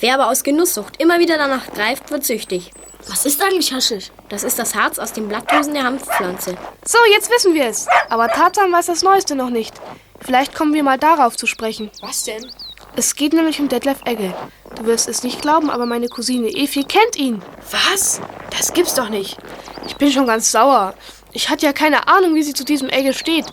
[0.00, 2.70] Wer aber aus Genusssucht immer wieder danach greift, wird süchtig.
[3.06, 4.10] Was ist eigentlich Haschisch?
[4.28, 6.56] Das ist das Harz aus den Blattdrüsen der Hanfpflanze.
[6.84, 7.86] So, jetzt wissen wir es.
[8.08, 9.74] Aber Tarzan weiß das Neueste noch nicht.
[10.20, 11.90] Vielleicht kommen wir mal darauf zu sprechen.
[12.02, 12.44] Was denn?
[12.96, 14.34] Es geht nämlich um Detlef Egge.
[14.76, 17.42] Du wirst es nicht glauben, aber meine Cousine Efi kennt ihn.
[17.70, 18.20] Was?
[18.56, 19.36] Das gibt's doch nicht.
[19.86, 20.94] Ich bin schon ganz sauer.
[21.32, 23.46] Ich hatte ja keine Ahnung, wie sie zu diesem Egge steht.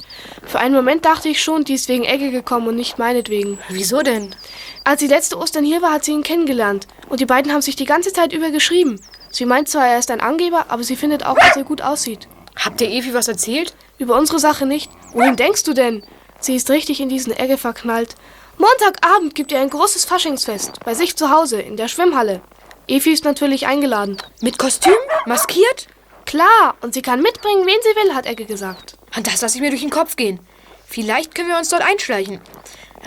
[0.45, 3.59] Für einen Moment dachte ich schon, die ist wegen Egge gekommen und nicht meinetwegen.
[3.69, 4.35] Wieso denn?
[4.83, 6.87] Als sie letzte Ostern hier war, hat sie ihn kennengelernt.
[7.09, 8.99] Und die beiden haben sich die ganze Zeit über geschrieben.
[9.31, 12.27] Sie meint zwar, er ist ein Angeber, aber sie findet auch, dass er gut aussieht.
[12.55, 13.73] Habt ihr Evi was erzählt?
[13.99, 14.89] Über unsere Sache nicht.
[15.13, 16.03] Wohin denkst du denn?
[16.39, 18.15] Sie ist richtig in diesen Egge verknallt.
[18.59, 20.79] Montagabend gibt ihr ein großes Faschingsfest.
[20.83, 22.41] Bei sich zu Hause, in der Schwimmhalle.
[22.87, 24.17] Efi ist natürlich eingeladen.
[24.41, 24.95] Mit Kostüm?
[25.27, 25.85] Maskiert?
[26.25, 28.97] Klar, und sie kann mitbringen, wen sie will, hat Egge gesagt.
[29.15, 30.39] Und das lasse ich mir durch den Kopf gehen.
[30.87, 32.41] Vielleicht können wir uns dort einschleichen.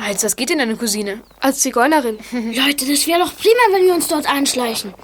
[0.03, 1.21] Als was geht denn deine Cousine?
[1.41, 2.19] Als Zigeunerin.
[2.33, 4.95] Leute, das wäre doch prima, wenn wir uns dort einschleichen.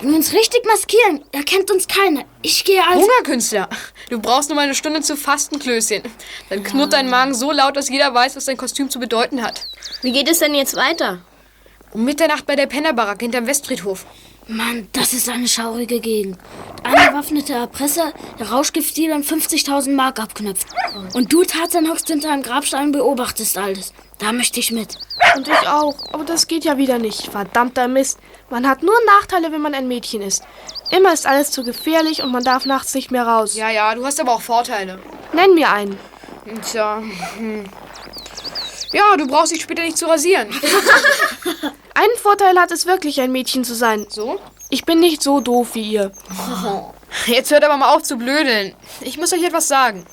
[0.00, 2.24] Wenn wir uns richtig maskieren, erkennt uns keiner.
[2.42, 3.00] Ich gehe als...
[3.00, 3.68] Hungerkünstler.
[4.08, 6.02] Du brauchst nur mal eine Stunde zu fasten, Klößchen.
[6.48, 9.66] Dann knurrt dein Magen so laut, dass jeder weiß, was dein Kostüm zu bedeuten hat.
[10.02, 11.20] Wie geht es denn jetzt weiter?
[11.92, 14.06] Um Mitternacht bei der Pennerbaracke hinterm Westfriedhof.
[14.46, 16.38] Mann, das ist eine schaurige Gegend.
[16.82, 20.66] Ein bewaffneter Erpresser, der Rauschgiftdealer 50.000 Mark abknüpft.
[21.14, 23.92] Und du, Tarzan, hockst hinter einem Grabstein und beobachtest alles.
[24.20, 24.96] Da möchte ich mit.
[25.34, 25.94] Und ich auch.
[26.12, 27.30] Aber das geht ja wieder nicht.
[27.32, 28.18] Verdammter Mist.
[28.50, 30.42] Man hat nur Nachteile, wenn man ein Mädchen ist.
[30.90, 33.54] Immer ist alles zu gefährlich und man darf nachts nicht mehr raus.
[33.56, 35.00] Ja, ja, du hast aber auch Vorteile.
[35.32, 35.98] Nenn mir einen.
[36.70, 37.02] Tja.
[37.36, 37.64] hm.
[38.92, 40.48] Ja, du brauchst dich später nicht zu rasieren.
[41.94, 44.06] Einen Vorteil hat es wirklich, ein Mädchen zu sein.
[44.08, 44.40] So?
[44.68, 46.12] Ich bin nicht so doof wie ihr.
[47.26, 48.74] Jetzt hört aber mal auf zu blödeln.
[49.00, 50.06] Ich muss euch etwas sagen.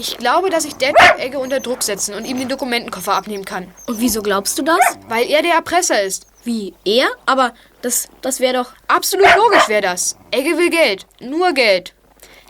[0.00, 3.70] Ich glaube, dass ich Detlef Egge unter Druck setzen und ihm den Dokumentenkoffer abnehmen kann.
[3.86, 4.80] Und wieso glaubst du das?
[5.08, 6.26] Weil er der Erpresser ist.
[6.42, 6.72] Wie?
[6.86, 7.06] Er?
[7.26, 8.72] Aber das, das wäre doch...
[8.88, 10.16] Absolut logisch wäre das.
[10.30, 11.06] Egge will Geld.
[11.20, 11.92] Nur Geld.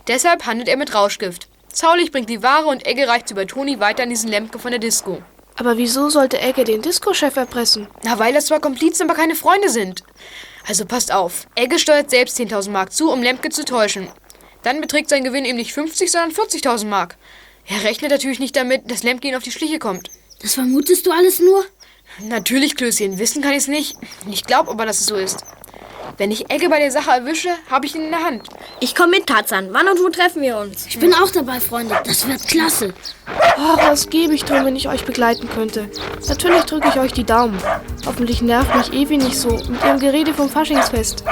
[0.07, 1.49] Deshalb handelt er mit Rauschgift.
[1.67, 4.71] Zaulich bringt die Ware und Egge reicht sie bei Toni weiter an diesen Lemke von
[4.71, 5.21] der Disco.
[5.57, 7.89] Aber wieso sollte Egge den Disco-Chef erpressen?
[8.03, 10.03] Na, weil das zwar Komplizen, aber keine Freunde sind.
[10.69, 11.47] Also passt auf.
[11.55, 14.07] Egge steuert selbst 10.000 Mark zu, um Lemke zu täuschen.
[14.63, 17.17] Dann beträgt sein Gewinn eben nicht 50, sondern 40.000 Mark.
[17.71, 20.11] Er rechnet natürlich nicht damit, dass Lemke ihn auf die Schliche kommt.
[20.41, 21.63] Das vermutest du alles nur?
[22.19, 23.17] Natürlich, Klößchen.
[23.17, 23.95] Wissen kann ich es nicht.
[24.29, 25.45] Ich glaube aber, dass es so ist.
[26.17, 28.49] Wenn ich Egge bei der Sache erwische, habe ich ihn in der Hand.
[28.81, 29.69] Ich komme mit, Tarzan.
[29.71, 30.85] Wann und wo treffen wir uns?
[30.85, 31.97] Ich bin auch dabei, Freunde.
[32.03, 32.93] Das wird klasse.
[33.25, 35.89] Ach, was gebe ich drum, wenn ich euch begleiten könnte.
[36.27, 37.57] Natürlich drücke ich euch die Daumen.
[38.05, 41.23] Hoffentlich nervt mich Evi nicht so mit ihrem Gerede vom Faschingsfest.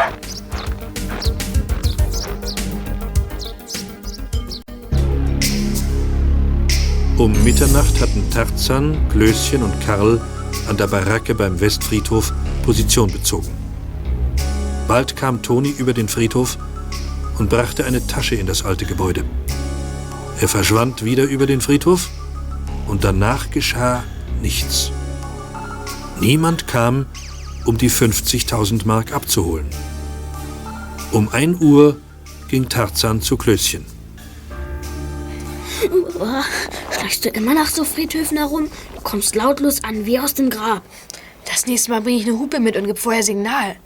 [7.20, 10.22] Um Mitternacht hatten Tarzan, Klößchen und Karl
[10.70, 12.32] an der Baracke beim Westfriedhof
[12.64, 13.50] Position bezogen.
[14.88, 16.58] Bald kam Toni über den Friedhof
[17.38, 19.26] und brachte eine Tasche in das alte Gebäude.
[20.40, 22.10] Er verschwand wieder über den Friedhof
[22.88, 24.06] und danach geschah
[24.42, 24.90] nichts.
[26.22, 27.06] Niemand kam,
[27.66, 29.68] um die 50.000 Mark abzuholen.
[31.12, 31.98] Um 1 Uhr
[32.48, 33.99] ging Tarzan zu Klößchen.
[36.92, 38.70] Schleichst du immer nach so Friedhöfen herum?
[38.96, 40.84] Du kommst lautlos an, wie aus dem Grab.
[41.46, 43.78] Das nächste Mal bringe ich eine Hupe mit und gebe vorher Signal.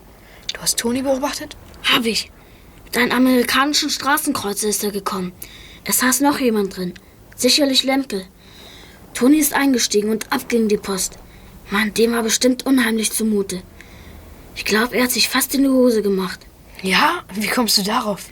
[0.53, 1.55] Du hast Toni beobachtet?
[1.83, 2.31] Hab ich.
[2.85, 5.31] Mit einem amerikanischen Straßenkreuzer ist er gekommen.
[5.83, 6.93] Es saß noch jemand drin.
[7.35, 8.25] Sicherlich Lemke.
[9.13, 11.17] Toni ist eingestiegen und ab ging die Post.
[11.69, 13.61] Mann, dem war bestimmt unheimlich zumute.
[14.55, 16.39] Ich glaube, er hat sich fast in die Hose gemacht.
[16.81, 17.23] Ja?
[17.33, 18.29] Wie kommst du darauf?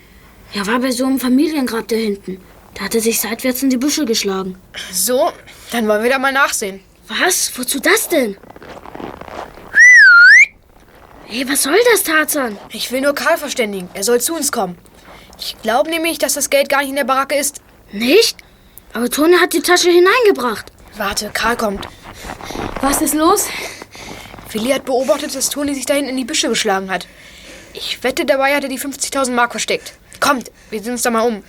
[0.53, 2.39] Er war bei so einem Familiengrab da hinten.
[2.75, 4.57] Da hat er sich seitwärts in die Büsche geschlagen.
[4.91, 5.31] So,
[5.71, 6.81] dann wollen wir da mal nachsehen.
[7.07, 7.51] Was?
[7.57, 8.37] Wozu das denn?
[11.25, 12.57] Hey, was soll das, Tarzan?
[12.71, 13.89] Ich will nur Karl verständigen.
[13.93, 14.77] Er soll zu uns kommen.
[15.39, 17.61] Ich glaube nämlich, dass das Geld gar nicht in der Baracke ist.
[17.91, 18.37] Nicht?
[18.93, 20.71] Aber Toni hat die Tasche hineingebracht.
[20.97, 21.87] Warte, Karl kommt.
[22.81, 23.47] Was ist los?
[24.51, 27.07] Willi hat beobachtet, dass Toni sich da hinten in die Büsche geschlagen hat.
[27.73, 29.93] Ich wette, dabei hat er die 50.000 Mark versteckt.
[30.19, 31.43] Kommt, wir sehen uns da mal um.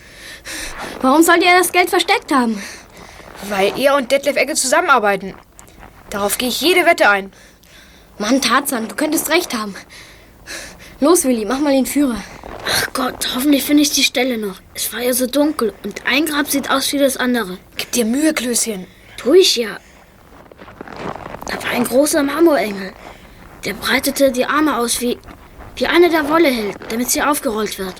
[1.01, 2.63] Warum sollte er das Geld versteckt haben?
[3.49, 5.35] Weil er und Detlef Egge zusammenarbeiten.
[6.11, 7.33] Darauf gehe ich jede Wette ein.
[8.19, 9.75] Mann, Tarzan, du könntest recht haben.
[11.01, 12.23] Los, Willi, mach mal den Führer.
[12.65, 14.61] Ach Gott, hoffentlich finde ich die Stelle noch.
[14.75, 17.59] Es war ja so dunkel und ein Grab sieht aus wie das andere.
[17.77, 18.87] Gib dir Mühe, Klößchen.
[19.17, 19.79] Tu ich ja.
[21.47, 22.93] Da war ein großer Marmorengel.
[23.65, 25.19] Der breitete die Arme aus wie,
[25.77, 27.95] wie eine der Wolle hält, damit sie aufgerollt wird.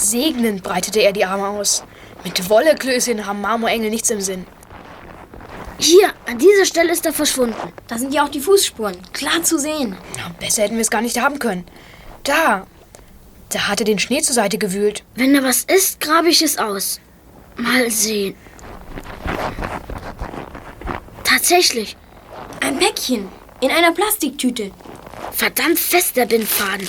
[0.00, 1.84] Segnend breitete er die Arme aus.
[2.24, 4.46] Mit Wolle, Klößchen, haben Marmorengel nichts im Sinn.
[5.78, 7.72] Hier, an dieser Stelle ist er verschwunden.
[7.86, 8.96] Da sind ja auch die Fußspuren.
[9.12, 9.96] Klar zu sehen.
[10.16, 11.66] Ja, besser hätten wir es gar nicht haben können.
[12.22, 12.66] Da.
[13.50, 15.04] Da hat er den Schnee zur Seite gewühlt.
[15.16, 16.98] Wenn da was ist, grabe ich es aus.
[17.56, 18.34] Mal sehen.
[21.24, 21.96] Tatsächlich.
[22.60, 23.28] Ein Päckchen.
[23.60, 24.70] In einer Plastiktüte.
[25.32, 26.88] Verdammt fest der Bindfaden.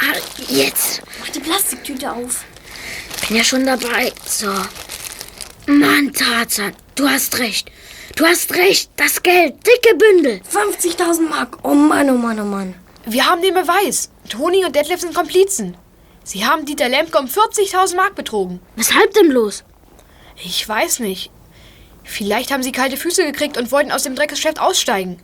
[0.00, 0.16] Ah,
[0.48, 1.02] jetzt.
[1.20, 2.44] Mach die Plastiktüte auf.
[3.28, 4.12] Bin ja schon dabei.
[4.26, 4.52] So.
[5.66, 7.70] Mann, Tarzan, du hast recht.
[8.16, 8.90] Du hast recht.
[8.96, 9.54] Das Geld.
[9.66, 10.40] Dicke Bündel.
[10.52, 11.58] 50.000 Mark.
[11.62, 12.74] Oh Mann, oh Mann, oh Mann.
[13.06, 14.10] Wir haben den Beweis.
[14.28, 15.76] Toni und Detlef sind Komplizen.
[16.22, 18.60] Sie haben Dieter Lemke um 40.000 Mark betrogen.
[18.76, 19.64] Weshalb denn bloß?
[20.42, 21.30] Ich weiß nicht.
[22.02, 25.20] Vielleicht haben sie kalte Füße gekriegt und wollten aus dem Dreckgeschäft aussteigen.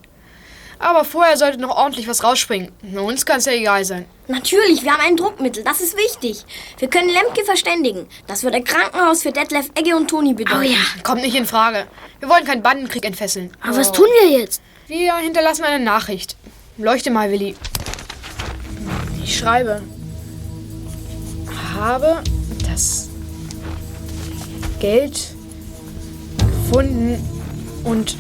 [0.81, 2.73] Aber vorher sollte noch ordentlich was rausspringen.
[2.81, 4.07] Na, uns kann es ja egal sein.
[4.29, 5.63] Natürlich, wir haben ein Druckmittel.
[5.63, 6.43] Das ist wichtig.
[6.79, 8.09] Wir können Lemke verständigen.
[8.27, 10.59] Das wird ein Krankenhaus für Detlef, Egge und Toni bedeuten.
[10.59, 11.87] Oh ja, kommt nicht in Frage.
[12.19, 13.55] Wir wollen keinen Bandenkrieg entfesseln.
[13.61, 13.79] Aber oh.
[13.79, 14.63] was tun wir jetzt?
[14.87, 16.37] Wir hinterlassen eine Nachricht.
[16.79, 17.55] Leuchte mal, Willi.
[19.23, 19.83] Ich schreibe.
[21.75, 22.23] Habe
[22.71, 23.11] das
[24.81, 25.35] Geld
[26.39, 27.23] gefunden
[27.85, 28.17] und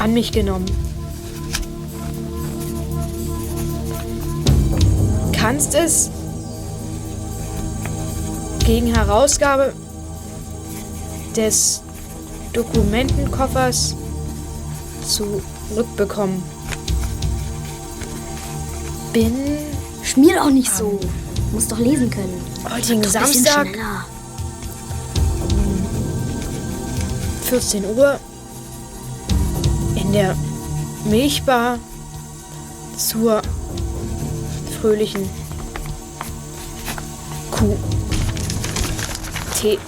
[0.00, 0.66] an mich genommen.
[5.32, 6.10] Kannst es
[8.64, 9.72] gegen Herausgabe
[11.36, 11.82] des
[12.52, 13.94] Dokumentenkoffers
[15.06, 16.42] zurückbekommen.
[19.12, 19.34] Bin.
[20.02, 20.98] Schmier doch nicht so.
[21.52, 22.40] Muss doch lesen können.
[22.68, 23.68] Heutigen Samstag.
[27.44, 28.18] 14 Uhr
[30.12, 30.36] der
[31.04, 31.78] Milchbar
[32.96, 33.42] zur
[34.80, 35.28] fröhlichen
[37.50, 37.76] Kuh.
[39.60, 39.78] Tee.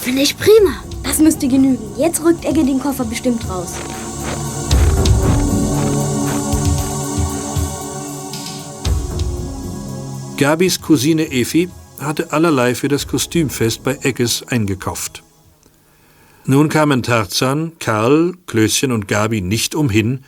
[0.00, 0.82] Finde ich prima.
[1.02, 1.78] Das müsste genügen.
[1.96, 3.74] Jetzt rückt Egge den Koffer bestimmt raus.
[10.36, 15.22] Gabis Cousine Efi hatte allerlei für das Kostümfest bei Egges eingekauft.
[16.48, 20.24] Nun kamen Tarzan, Karl, Klößchen und Gabi nicht umhin,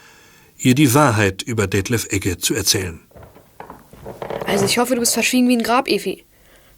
[0.59, 2.99] ihr die Wahrheit über Detlef Egge zu erzählen.
[4.45, 6.25] Also ich hoffe, du bist verschwiegen wie ein Grab, Efi.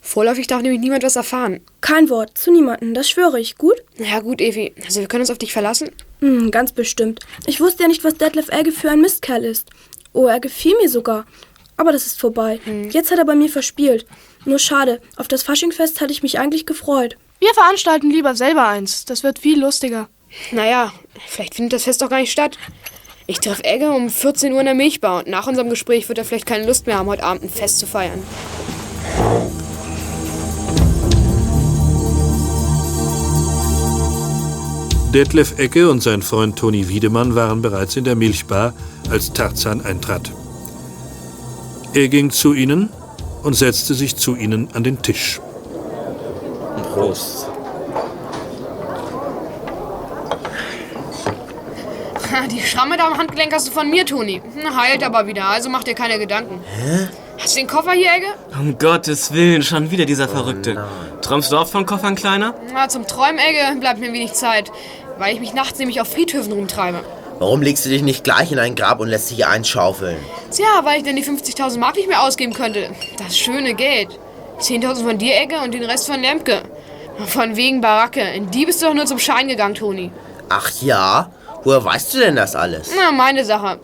[0.02, 1.60] Vorläufig darf nämlich niemand was erfahren.
[1.80, 3.76] Kein Wort, zu niemandem, das schwöre ich, gut?
[3.96, 4.74] Ja gut, Evi.
[4.84, 5.90] Also wir können uns auf dich verlassen?
[6.20, 7.20] Hm, ganz bestimmt.
[7.46, 9.70] Ich wusste ja nicht, was Detlef Egge für ein Mistkerl ist.
[10.12, 11.24] Oh, er gefiel mir sogar.
[11.78, 12.60] Aber das ist vorbei.
[12.90, 14.04] Jetzt hat er bei mir verspielt.
[14.44, 17.16] Nur schade, auf das Faschingfest hatte ich mich eigentlich gefreut.
[17.40, 19.06] Wir veranstalten lieber selber eins.
[19.06, 20.10] Das wird viel lustiger.
[20.52, 20.92] Naja,
[21.26, 22.58] vielleicht findet das Fest doch gar nicht statt.
[23.26, 26.26] Ich treffe Egge um 14 Uhr in der Milchbar und nach unserem Gespräch wird er
[26.26, 28.22] vielleicht keine Lust mehr haben, heute Abend ein Fest zu feiern.
[35.14, 38.74] Detlef Ecke und sein Freund Toni Wiedemann waren bereits in der Milchbar,
[39.10, 40.30] als Tarzan eintrat.
[41.94, 42.90] Er ging zu ihnen
[43.42, 45.40] und setzte sich zu ihnen an den Tisch.
[46.92, 47.46] Prost.
[52.32, 54.40] Ha, Die Schramme da am Handgelenk hast du von mir, Toni.
[54.54, 56.60] Hm, Heilt aber wieder, also mach dir keine Gedanken.
[56.64, 57.08] Hä?
[57.38, 58.26] Hast du den Koffer hier, Egge?
[58.58, 60.84] Um Gottes Willen, schon wieder dieser Verrückte.
[61.22, 62.54] Träumst du oft von Koffern, Kleiner?
[62.72, 64.70] Na, zum Träumen, Egge, bleibt mir wenig Zeit,
[65.18, 67.00] weil ich mich nachts nämlich auf Friedhöfen rumtreibe.
[67.38, 70.18] Warum legst du dich nicht gleich in ein Grab und lässt dich einschaufeln?
[70.50, 72.90] Tja, weil ich denn die 50.000 Mark nicht mehr ausgeben könnte.
[73.16, 74.08] Das schöne Geld.
[74.60, 76.60] 10.000 von dir, Egge, und den Rest von Lemke.
[77.26, 78.20] Von wegen Baracke.
[78.20, 80.10] In die bist du doch nur zum Schein gegangen, Toni.
[80.48, 81.30] Ach ja?
[81.64, 82.90] Woher weißt du denn das alles?
[82.96, 83.78] Na, meine Sache.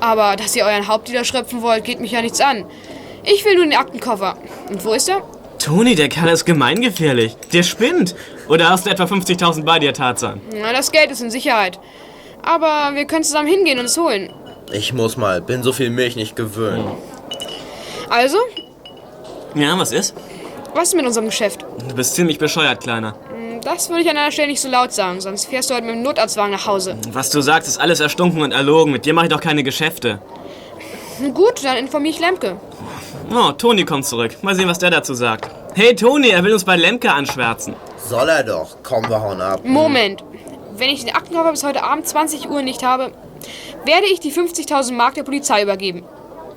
[0.00, 2.64] Aber dass ihr euren Hauptdealer schröpfen wollt, geht mich ja nichts an.
[3.24, 4.36] Ich will nur den Aktenkoffer.
[4.70, 5.22] Und wo ist er?
[5.58, 7.36] Toni, der Kerl ist gemeingefährlich.
[7.52, 8.14] Der spinnt.
[8.48, 10.40] Oder hast du etwa 50.000 bei dir, Tarzan?
[10.54, 11.78] Na, das Geld ist in Sicherheit.
[12.42, 14.32] Aber wir können zusammen hingehen und es holen.
[14.72, 16.86] Ich muss mal, bin so viel Milch nicht gewöhnt.
[18.08, 18.38] Also,
[19.54, 20.14] Ja, was ist?
[20.74, 21.64] Was ist mit unserem Geschäft?
[21.88, 23.14] Du bist ziemlich bescheuert, Kleiner.
[23.34, 25.84] Hm, Das würde ich an einer Stelle nicht so laut sagen, sonst fährst du heute
[25.86, 26.96] mit dem Notarztwagen nach Hause.
[27.12, 28.92] Was du sagst, ist alles erstunken und erlogen.
[28.92, 30.20] Mit dir mache ich doch keine Geschäfte.
[31.34, 32.56] Gut, dann informiere ich Lemke.
[33.32, 34.36] Oh, Toni kommt zurück.
[34.42, 35.50] Mal sehen, was der dazu sagt.
[35.74, 37.74] Hey, Toni, er will uns bei Lemke anschwärzen.
[38.08, 38.76] Soll er doch.
[38.82, 39.60] Komm, wir hauen ab.
[39.62, 40.24] Moment.
[40.76, 43.12] Wenn ich den Aktenkoffer bis heute Abend 20 Uhr nicht habe,
[43.84, 46.04] werde ich die 50.000 Mark der Polizei übergeben.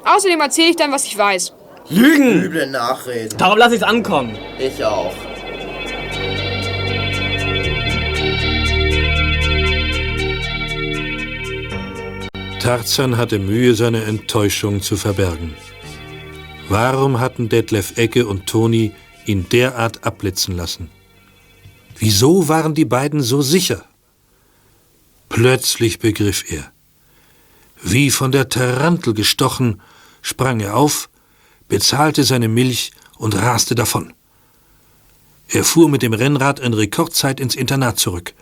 [0.06, 1.54] Außerdem erzähle ich dann, was ich weiß.
[1.89, 2.43] Lügen!
[2.43, 3.37] Üble Nachreden.
[3.37, 4.37] Darauf lass ich's ankommen.
[4.59, 5.13] Ich auch.
[12.59, 15.53] Tarzan hatte Mühe, seine Enttäuschung zu verbergen.
[16.69, 18.93] Warum hatten Detlef Ecke und Toni
[19.25, 20.89] ihn derart abblitzen lassen?
[21.97, 23.83] Wieso waren die beiden so sicher?
[25.27, 26.71] Plötzlich begriff er.
[27.81, 29.81] Wie von der Tarantel gestochen,
[30.21, 31.09] sprang er auf,
[31.67, 34.13] bezahlte seine Milch und raste davon.
[35.47, 38.34] Er fuhr mit dem Rennrad in Rekordzeit ins Internat zurück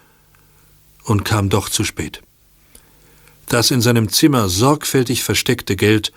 [1.04, 2.22] und kam doch zu spät.
[3.48, 6.14] Das in seinem Zimmer sorgfältig versteckte Geld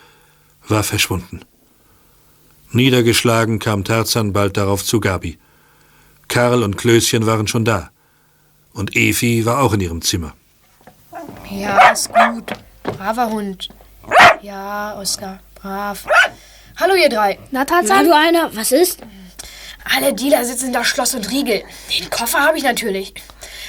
[0.68, 1.40] war verschwunden.
[2.70, 5.38] Niedergeschlagen kam Tarzan bald darauf zu Gabi.
[6.28, 7.90] Karl und Klößchen waren schon da.
[8.72, 10.34] Und Efi war auch in ihrem Zimmer.
[11.50, 12.52] Ja, ist gut.
[12.82, 13.68] Braver Hund.
[14.42, 16.06] Ja, Oskar, brav.
[16.76, 17.38] Hallo, ihr drei.
[17.52, 18.04] Na, Tarzan?
[18.04, 18.98] du einer, was ist?
[19.94, 21.62] Alle Dealer sitzen da Schloss und Riegel.
[21.96, 23.14] Den Koffer habe ich natürlich.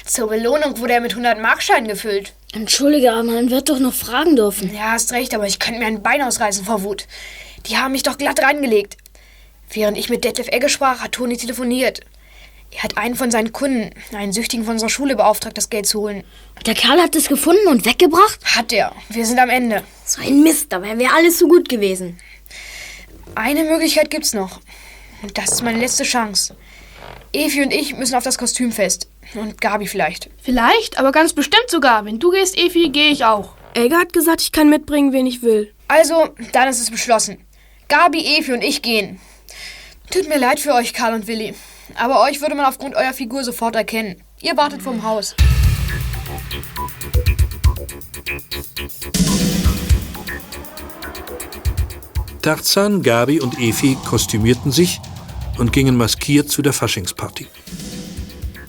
[0.05, 2.33] Zur Belohnung wurde er mit 100 Markscheinen gefüllt.
[2.53, 4.73] Entschuldige, aber man wird doch noch fragen dürfen.
[4.73, 7.05] Ja, hast recht, aber ich könnte mir ein Bein ausreißen vor Wut.
[7.67, 8.97] Die haben mich doch glatt reingelegt.
[9.69, 12.01] Während ich mit Detlef Egge sprach, hat Toni telefoniert.
[12.71, 16.01] Er hat einen von seinen Kunden, einen Süchtigen von unserer Schule, beauftragt, das Geld zu
[16.01, 16.23] holen.
[16.65, 18.39] Der Kerl hat es gefunden und weggebracht?
[18.55, 18.93] Hat er.
[19.09, 19.83] Wir sind am Ende.
[20.05, 22.17] So ein Mist, dabei wäre alles so gut gewesen.
[23.33, 24.61] Eine Möglichkeit gibt's noch.
[25.21, 26.55] Und das ist meine letzte Chance.
[27.33, 29.09] Evi und ich müssen auf das Kostümfest.
[29.33, 30.29] Und Gabi vielleicht.
[30.41, 32.05] Vielleicht, aber ganz bestimmt sogar.
[32.05, 33.55] Wenn du gehst, Efi, gehe ich auch.
[33.73, 35.73] Elga hat gesagt, ich kann mitbringen, wen ich will.
[35.87, 37.37] Also, dann ist es beschlossen.
[37.87, 39.19] Gabi, Evi und ich gehen.
[40.11, 41.55] Tut mir leid für euch, Karl und Willi.
[41.95, 44.21] Aber euch würde man aufgrund eurer Figur sofort erkennen.
[44.41, 45.35] Ihr wartet vorm Haus.
[52.45, 55.01] Tarzan, Gabi und Efi kostümierten sich
[55.57, 57.47] und gingen maskiert zu der Faschingsparty.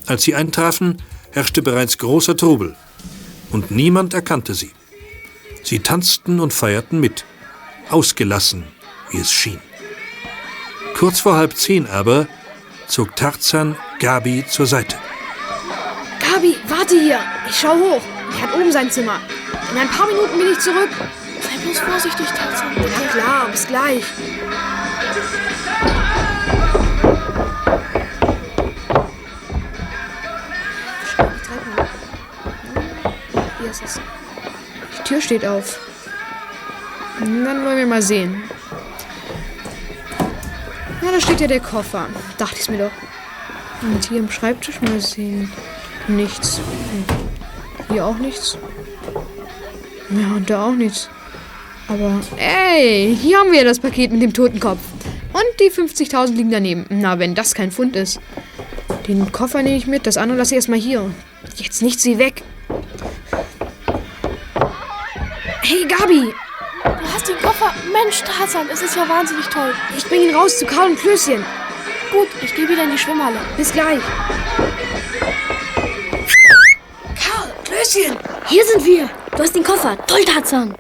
[0.06, 2.74] Als sie eintrafen, herrschte bereits großer Trubel
[3.50, 4.70] und niemand erkannte sie.
[5.62, 7.26] Sie tanzten und feierten mit,
[7.90, 8.64] ausgelassen,
[9.10, 9.60] wie es schien.
[10.96, 12.28] Kurz vor halb zehn aber
[12.86, 14.96] zog Tarzan Gabi zur Seite.
[16.18, 17.20] Gabi, warte hier.
[17.46, 18.02] Ich schau hoch.
[18.36, 19.20] Er hat oben sein Zimmer.
[19.70, 20.88] In ein paar Minuten bin ich zurück.
[21.46, 22.74] Sei bloß vorsichtig, Tarzan.
[22.76, 24.04] Ja klar, bis gleich.
[33.60, 34.00] Hier ist es.
[34.98, 35.78] Die Tür steht auf.
[37.20, 38.42] Dann wollen wir mal sehen.
[41.00, 42.06] Na, da steht ja der Koffer.
[42.38, 43.82] Dachte ich's mir doch.
[43.82, 45.52] Und hier am Schreibtisch mal sehen.
[46.08, 46.60] Nichts.
[47.88, 48.58] Hier auch nichts.
[50.10, 51.08] Ja, und da auch nichts.
[51.88, 54.80] Aber, ey, hier haben wir das Paket mit dem Totenkopf.
[55.32, 56.86] Und die 50.000 liegen daneben.
[56.88, 58.20] Na, wenn das kein Fund ist.
[59.06, 61.10] Den Koffer nehme ich mit, das andere lasse ich erstmal hier.
[61.56, 62.42] Jetzt nicht sie weg.
[65.62, 66.32] Hey, Gabi!
[66.82, 67.72] Du hast den Koffer.
[67.92, 69.72] Mensch, Tarzan, es ist ja wahnsinnig toll.
[69.96, 71.44] Ich bring ihn raus zu Karl und Klößchen.
[72.10, 73.36] Gut, ich gehe wieder in die Schwimmhalle.
[73.56, 74.00] Bis gleich.
[77.20, 78.16] Karl, Klößchen!
[78.48, 79.08] Hier sind wir.
[79.32, 79.96] Du hast den Koffer.
[80.06, 80.74] Toll, Tarzan.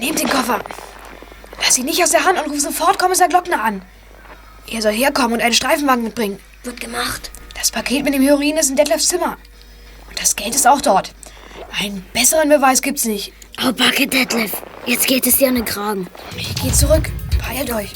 [0.00, 0.60] Nehmt den Koffer.
[1.62, 3.82] Lass ihn nicht aus der Hand und ruf sofort Kommissar Glockner an.
[4.66, 6.38] Er soll herkommen und einen Streifenwagen mitbringen.
[6.64, 7.30] Wird gemacht.
[7.54, 9.36] Das Paket mit dem Heroin ist in Detlefs Zimmer.
[10.08, 11.12] Und das Geld ist auch dort.
[11.78, 13.32] Einen besseren Beweis gibt's nicht.
[13.62, 14.62] Oh, Backe, Detlef.
[14.86, 16.06] Jetzt geht es dir an den Kragen.
[16.36, 17.10] Ich geh zurück.
[17.38, 17.92] Beeilt euch.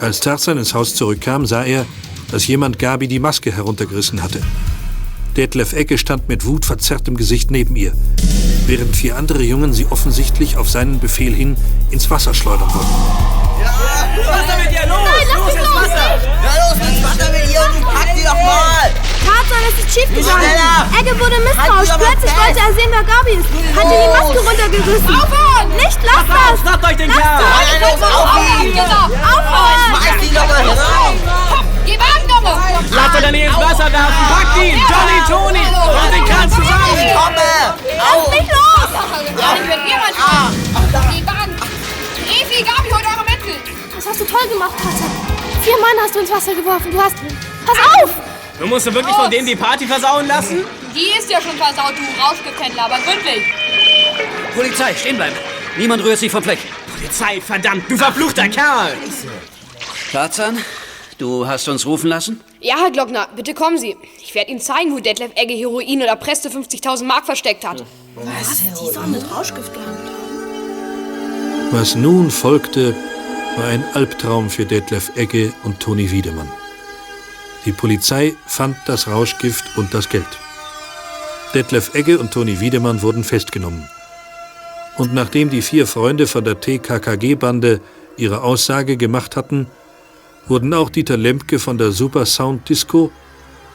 [0.00, 1.86] Als Tarzan ins Haus zurückkam, sah er,
[2.32, 4.42] dass jemand Gabi die Maske heruntergerissen hatte.
[5.38, 7.92] Detlef Ecke stand mit wutverzerrtem Gesicht neben ihr,
[8.66, 11.56] während vier andere Jungen sie offensichtlich auf seinen Befehl hin
[11.92, 12.90] ins Wasser schleudern wollten.
[14.26, 14.98] Wasser mit dir, los!
[14.98, 16.18] Nein, los ins Wasser!
[16.42, 18.90] Ja, los ins Wasser mit ihr und pack die doch mal!
[19.22, 20.42] Tarzan, es ist schief gegangen.
[20.98, 21.70] Egge wurde misstrauisch.
[21.70, 23.46] Halt sie aber Plötzlich wollte er sehen, wer Gabi ist.
[23.78, 25.06] Hat ihr die Maske runtergerissen.
[25.06, 25.68] Aufhören!
[25.78, 26.58] Nicht, lass das!
[26.66, 27.46] Schnappt euch den Lasst Kerl!
[27.46, 27.62] das!
[27.62, 28.74] Nein, los, auf ihn!
[28.74, 29.86] Aufhören!
[29.86, 30.18] Schmeißt
[31.92, 32.58] weg, Nummer!
[32.90, 34.24] Lass er dann ins Wasser werfen!
[34.28, 34.80] Packt ihn!
[34.88, 35.60] Johnny, Toni!
[35.60, 36.96] Und den Kerl zusammen!
[36.96, 37.48] Ich komme!
[37.96, 38.90] Lass mich los!
[39.68, 40.14] Wenn jemand...
[41.14, 41.56] Die Bahn!
[42.26, 43.56] Evi, Gabi, holt eure Mäntel!
[43.94, 45.10] Das hast du toll gemacht, Tarzan.
[45.62, 46.90] Vier Mann hast du ins Wasser geworfen.
[46.90, 47.16] Du hast...
[47.66, 48.10] Pass auf!
[48.58, 50.64] Du musst du wirklich von denen die Party versauen lassen?
[50.94, 53.44] Die ist ja schon versaut, du Rauschgefändler, aber wirklich.
[54.54, 55.36] Polizei, stehen bleiben.
[55.76, 56.58] Niemand rührt sich vom Fleck.
[56.96, 58.96] Polizei, verdammt, du verfluchter Kerl!
[60.10, 60.58] Tarzan,
[61.18, 62.40] du hast uns rufen lassen?
[62.60, 63.96] Ja, Herr Glockner, bitte kommen Sie.
[64.22, 67.84] Ich werde Ihnen zeigen, wo Detlef Egge Heroin und erpresste 50.000 Mark versteckt hat.
[68.14, 68.62] Was?
[68.62, 71.72] Die sollen mit Rauschgift gehandelt haben.
[71.72, 72.94] Was nun folgte,
[73.56, 76.48] war ein Albtraum für Detlef Egge und Toni Wiedemann.
[77.64, 80.26] Die Polizei fand das Rauschgift und das Geld.
[81.54, 83.88] Detlef Egge und Toni Wiedemann wurden festgenommen.
[84.96, 87.80] Und nachdem die vier Freunde von der TKKG-Bande
[88.16, 89.66] ihre Aussage gemacht hatten,
[90.48, 93.10] wurden auch Dieter Lemke von der Super Sound Disco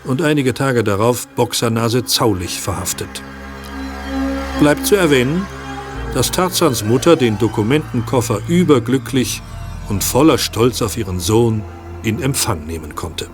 [0.04, 3.22] und einige Tage darauf Boxernase Zaulich verhaftet.
[4.60, 5.46] Bleibt zu erwähnen,
[6.14, 9.42] dass Tarzans Mutter den Dokumentenkoffer überglücklich
[9.90, 11.64] und voller Stolz auf ihren Sohn
[12.04, 13.28] in Empfang nehmen konnte.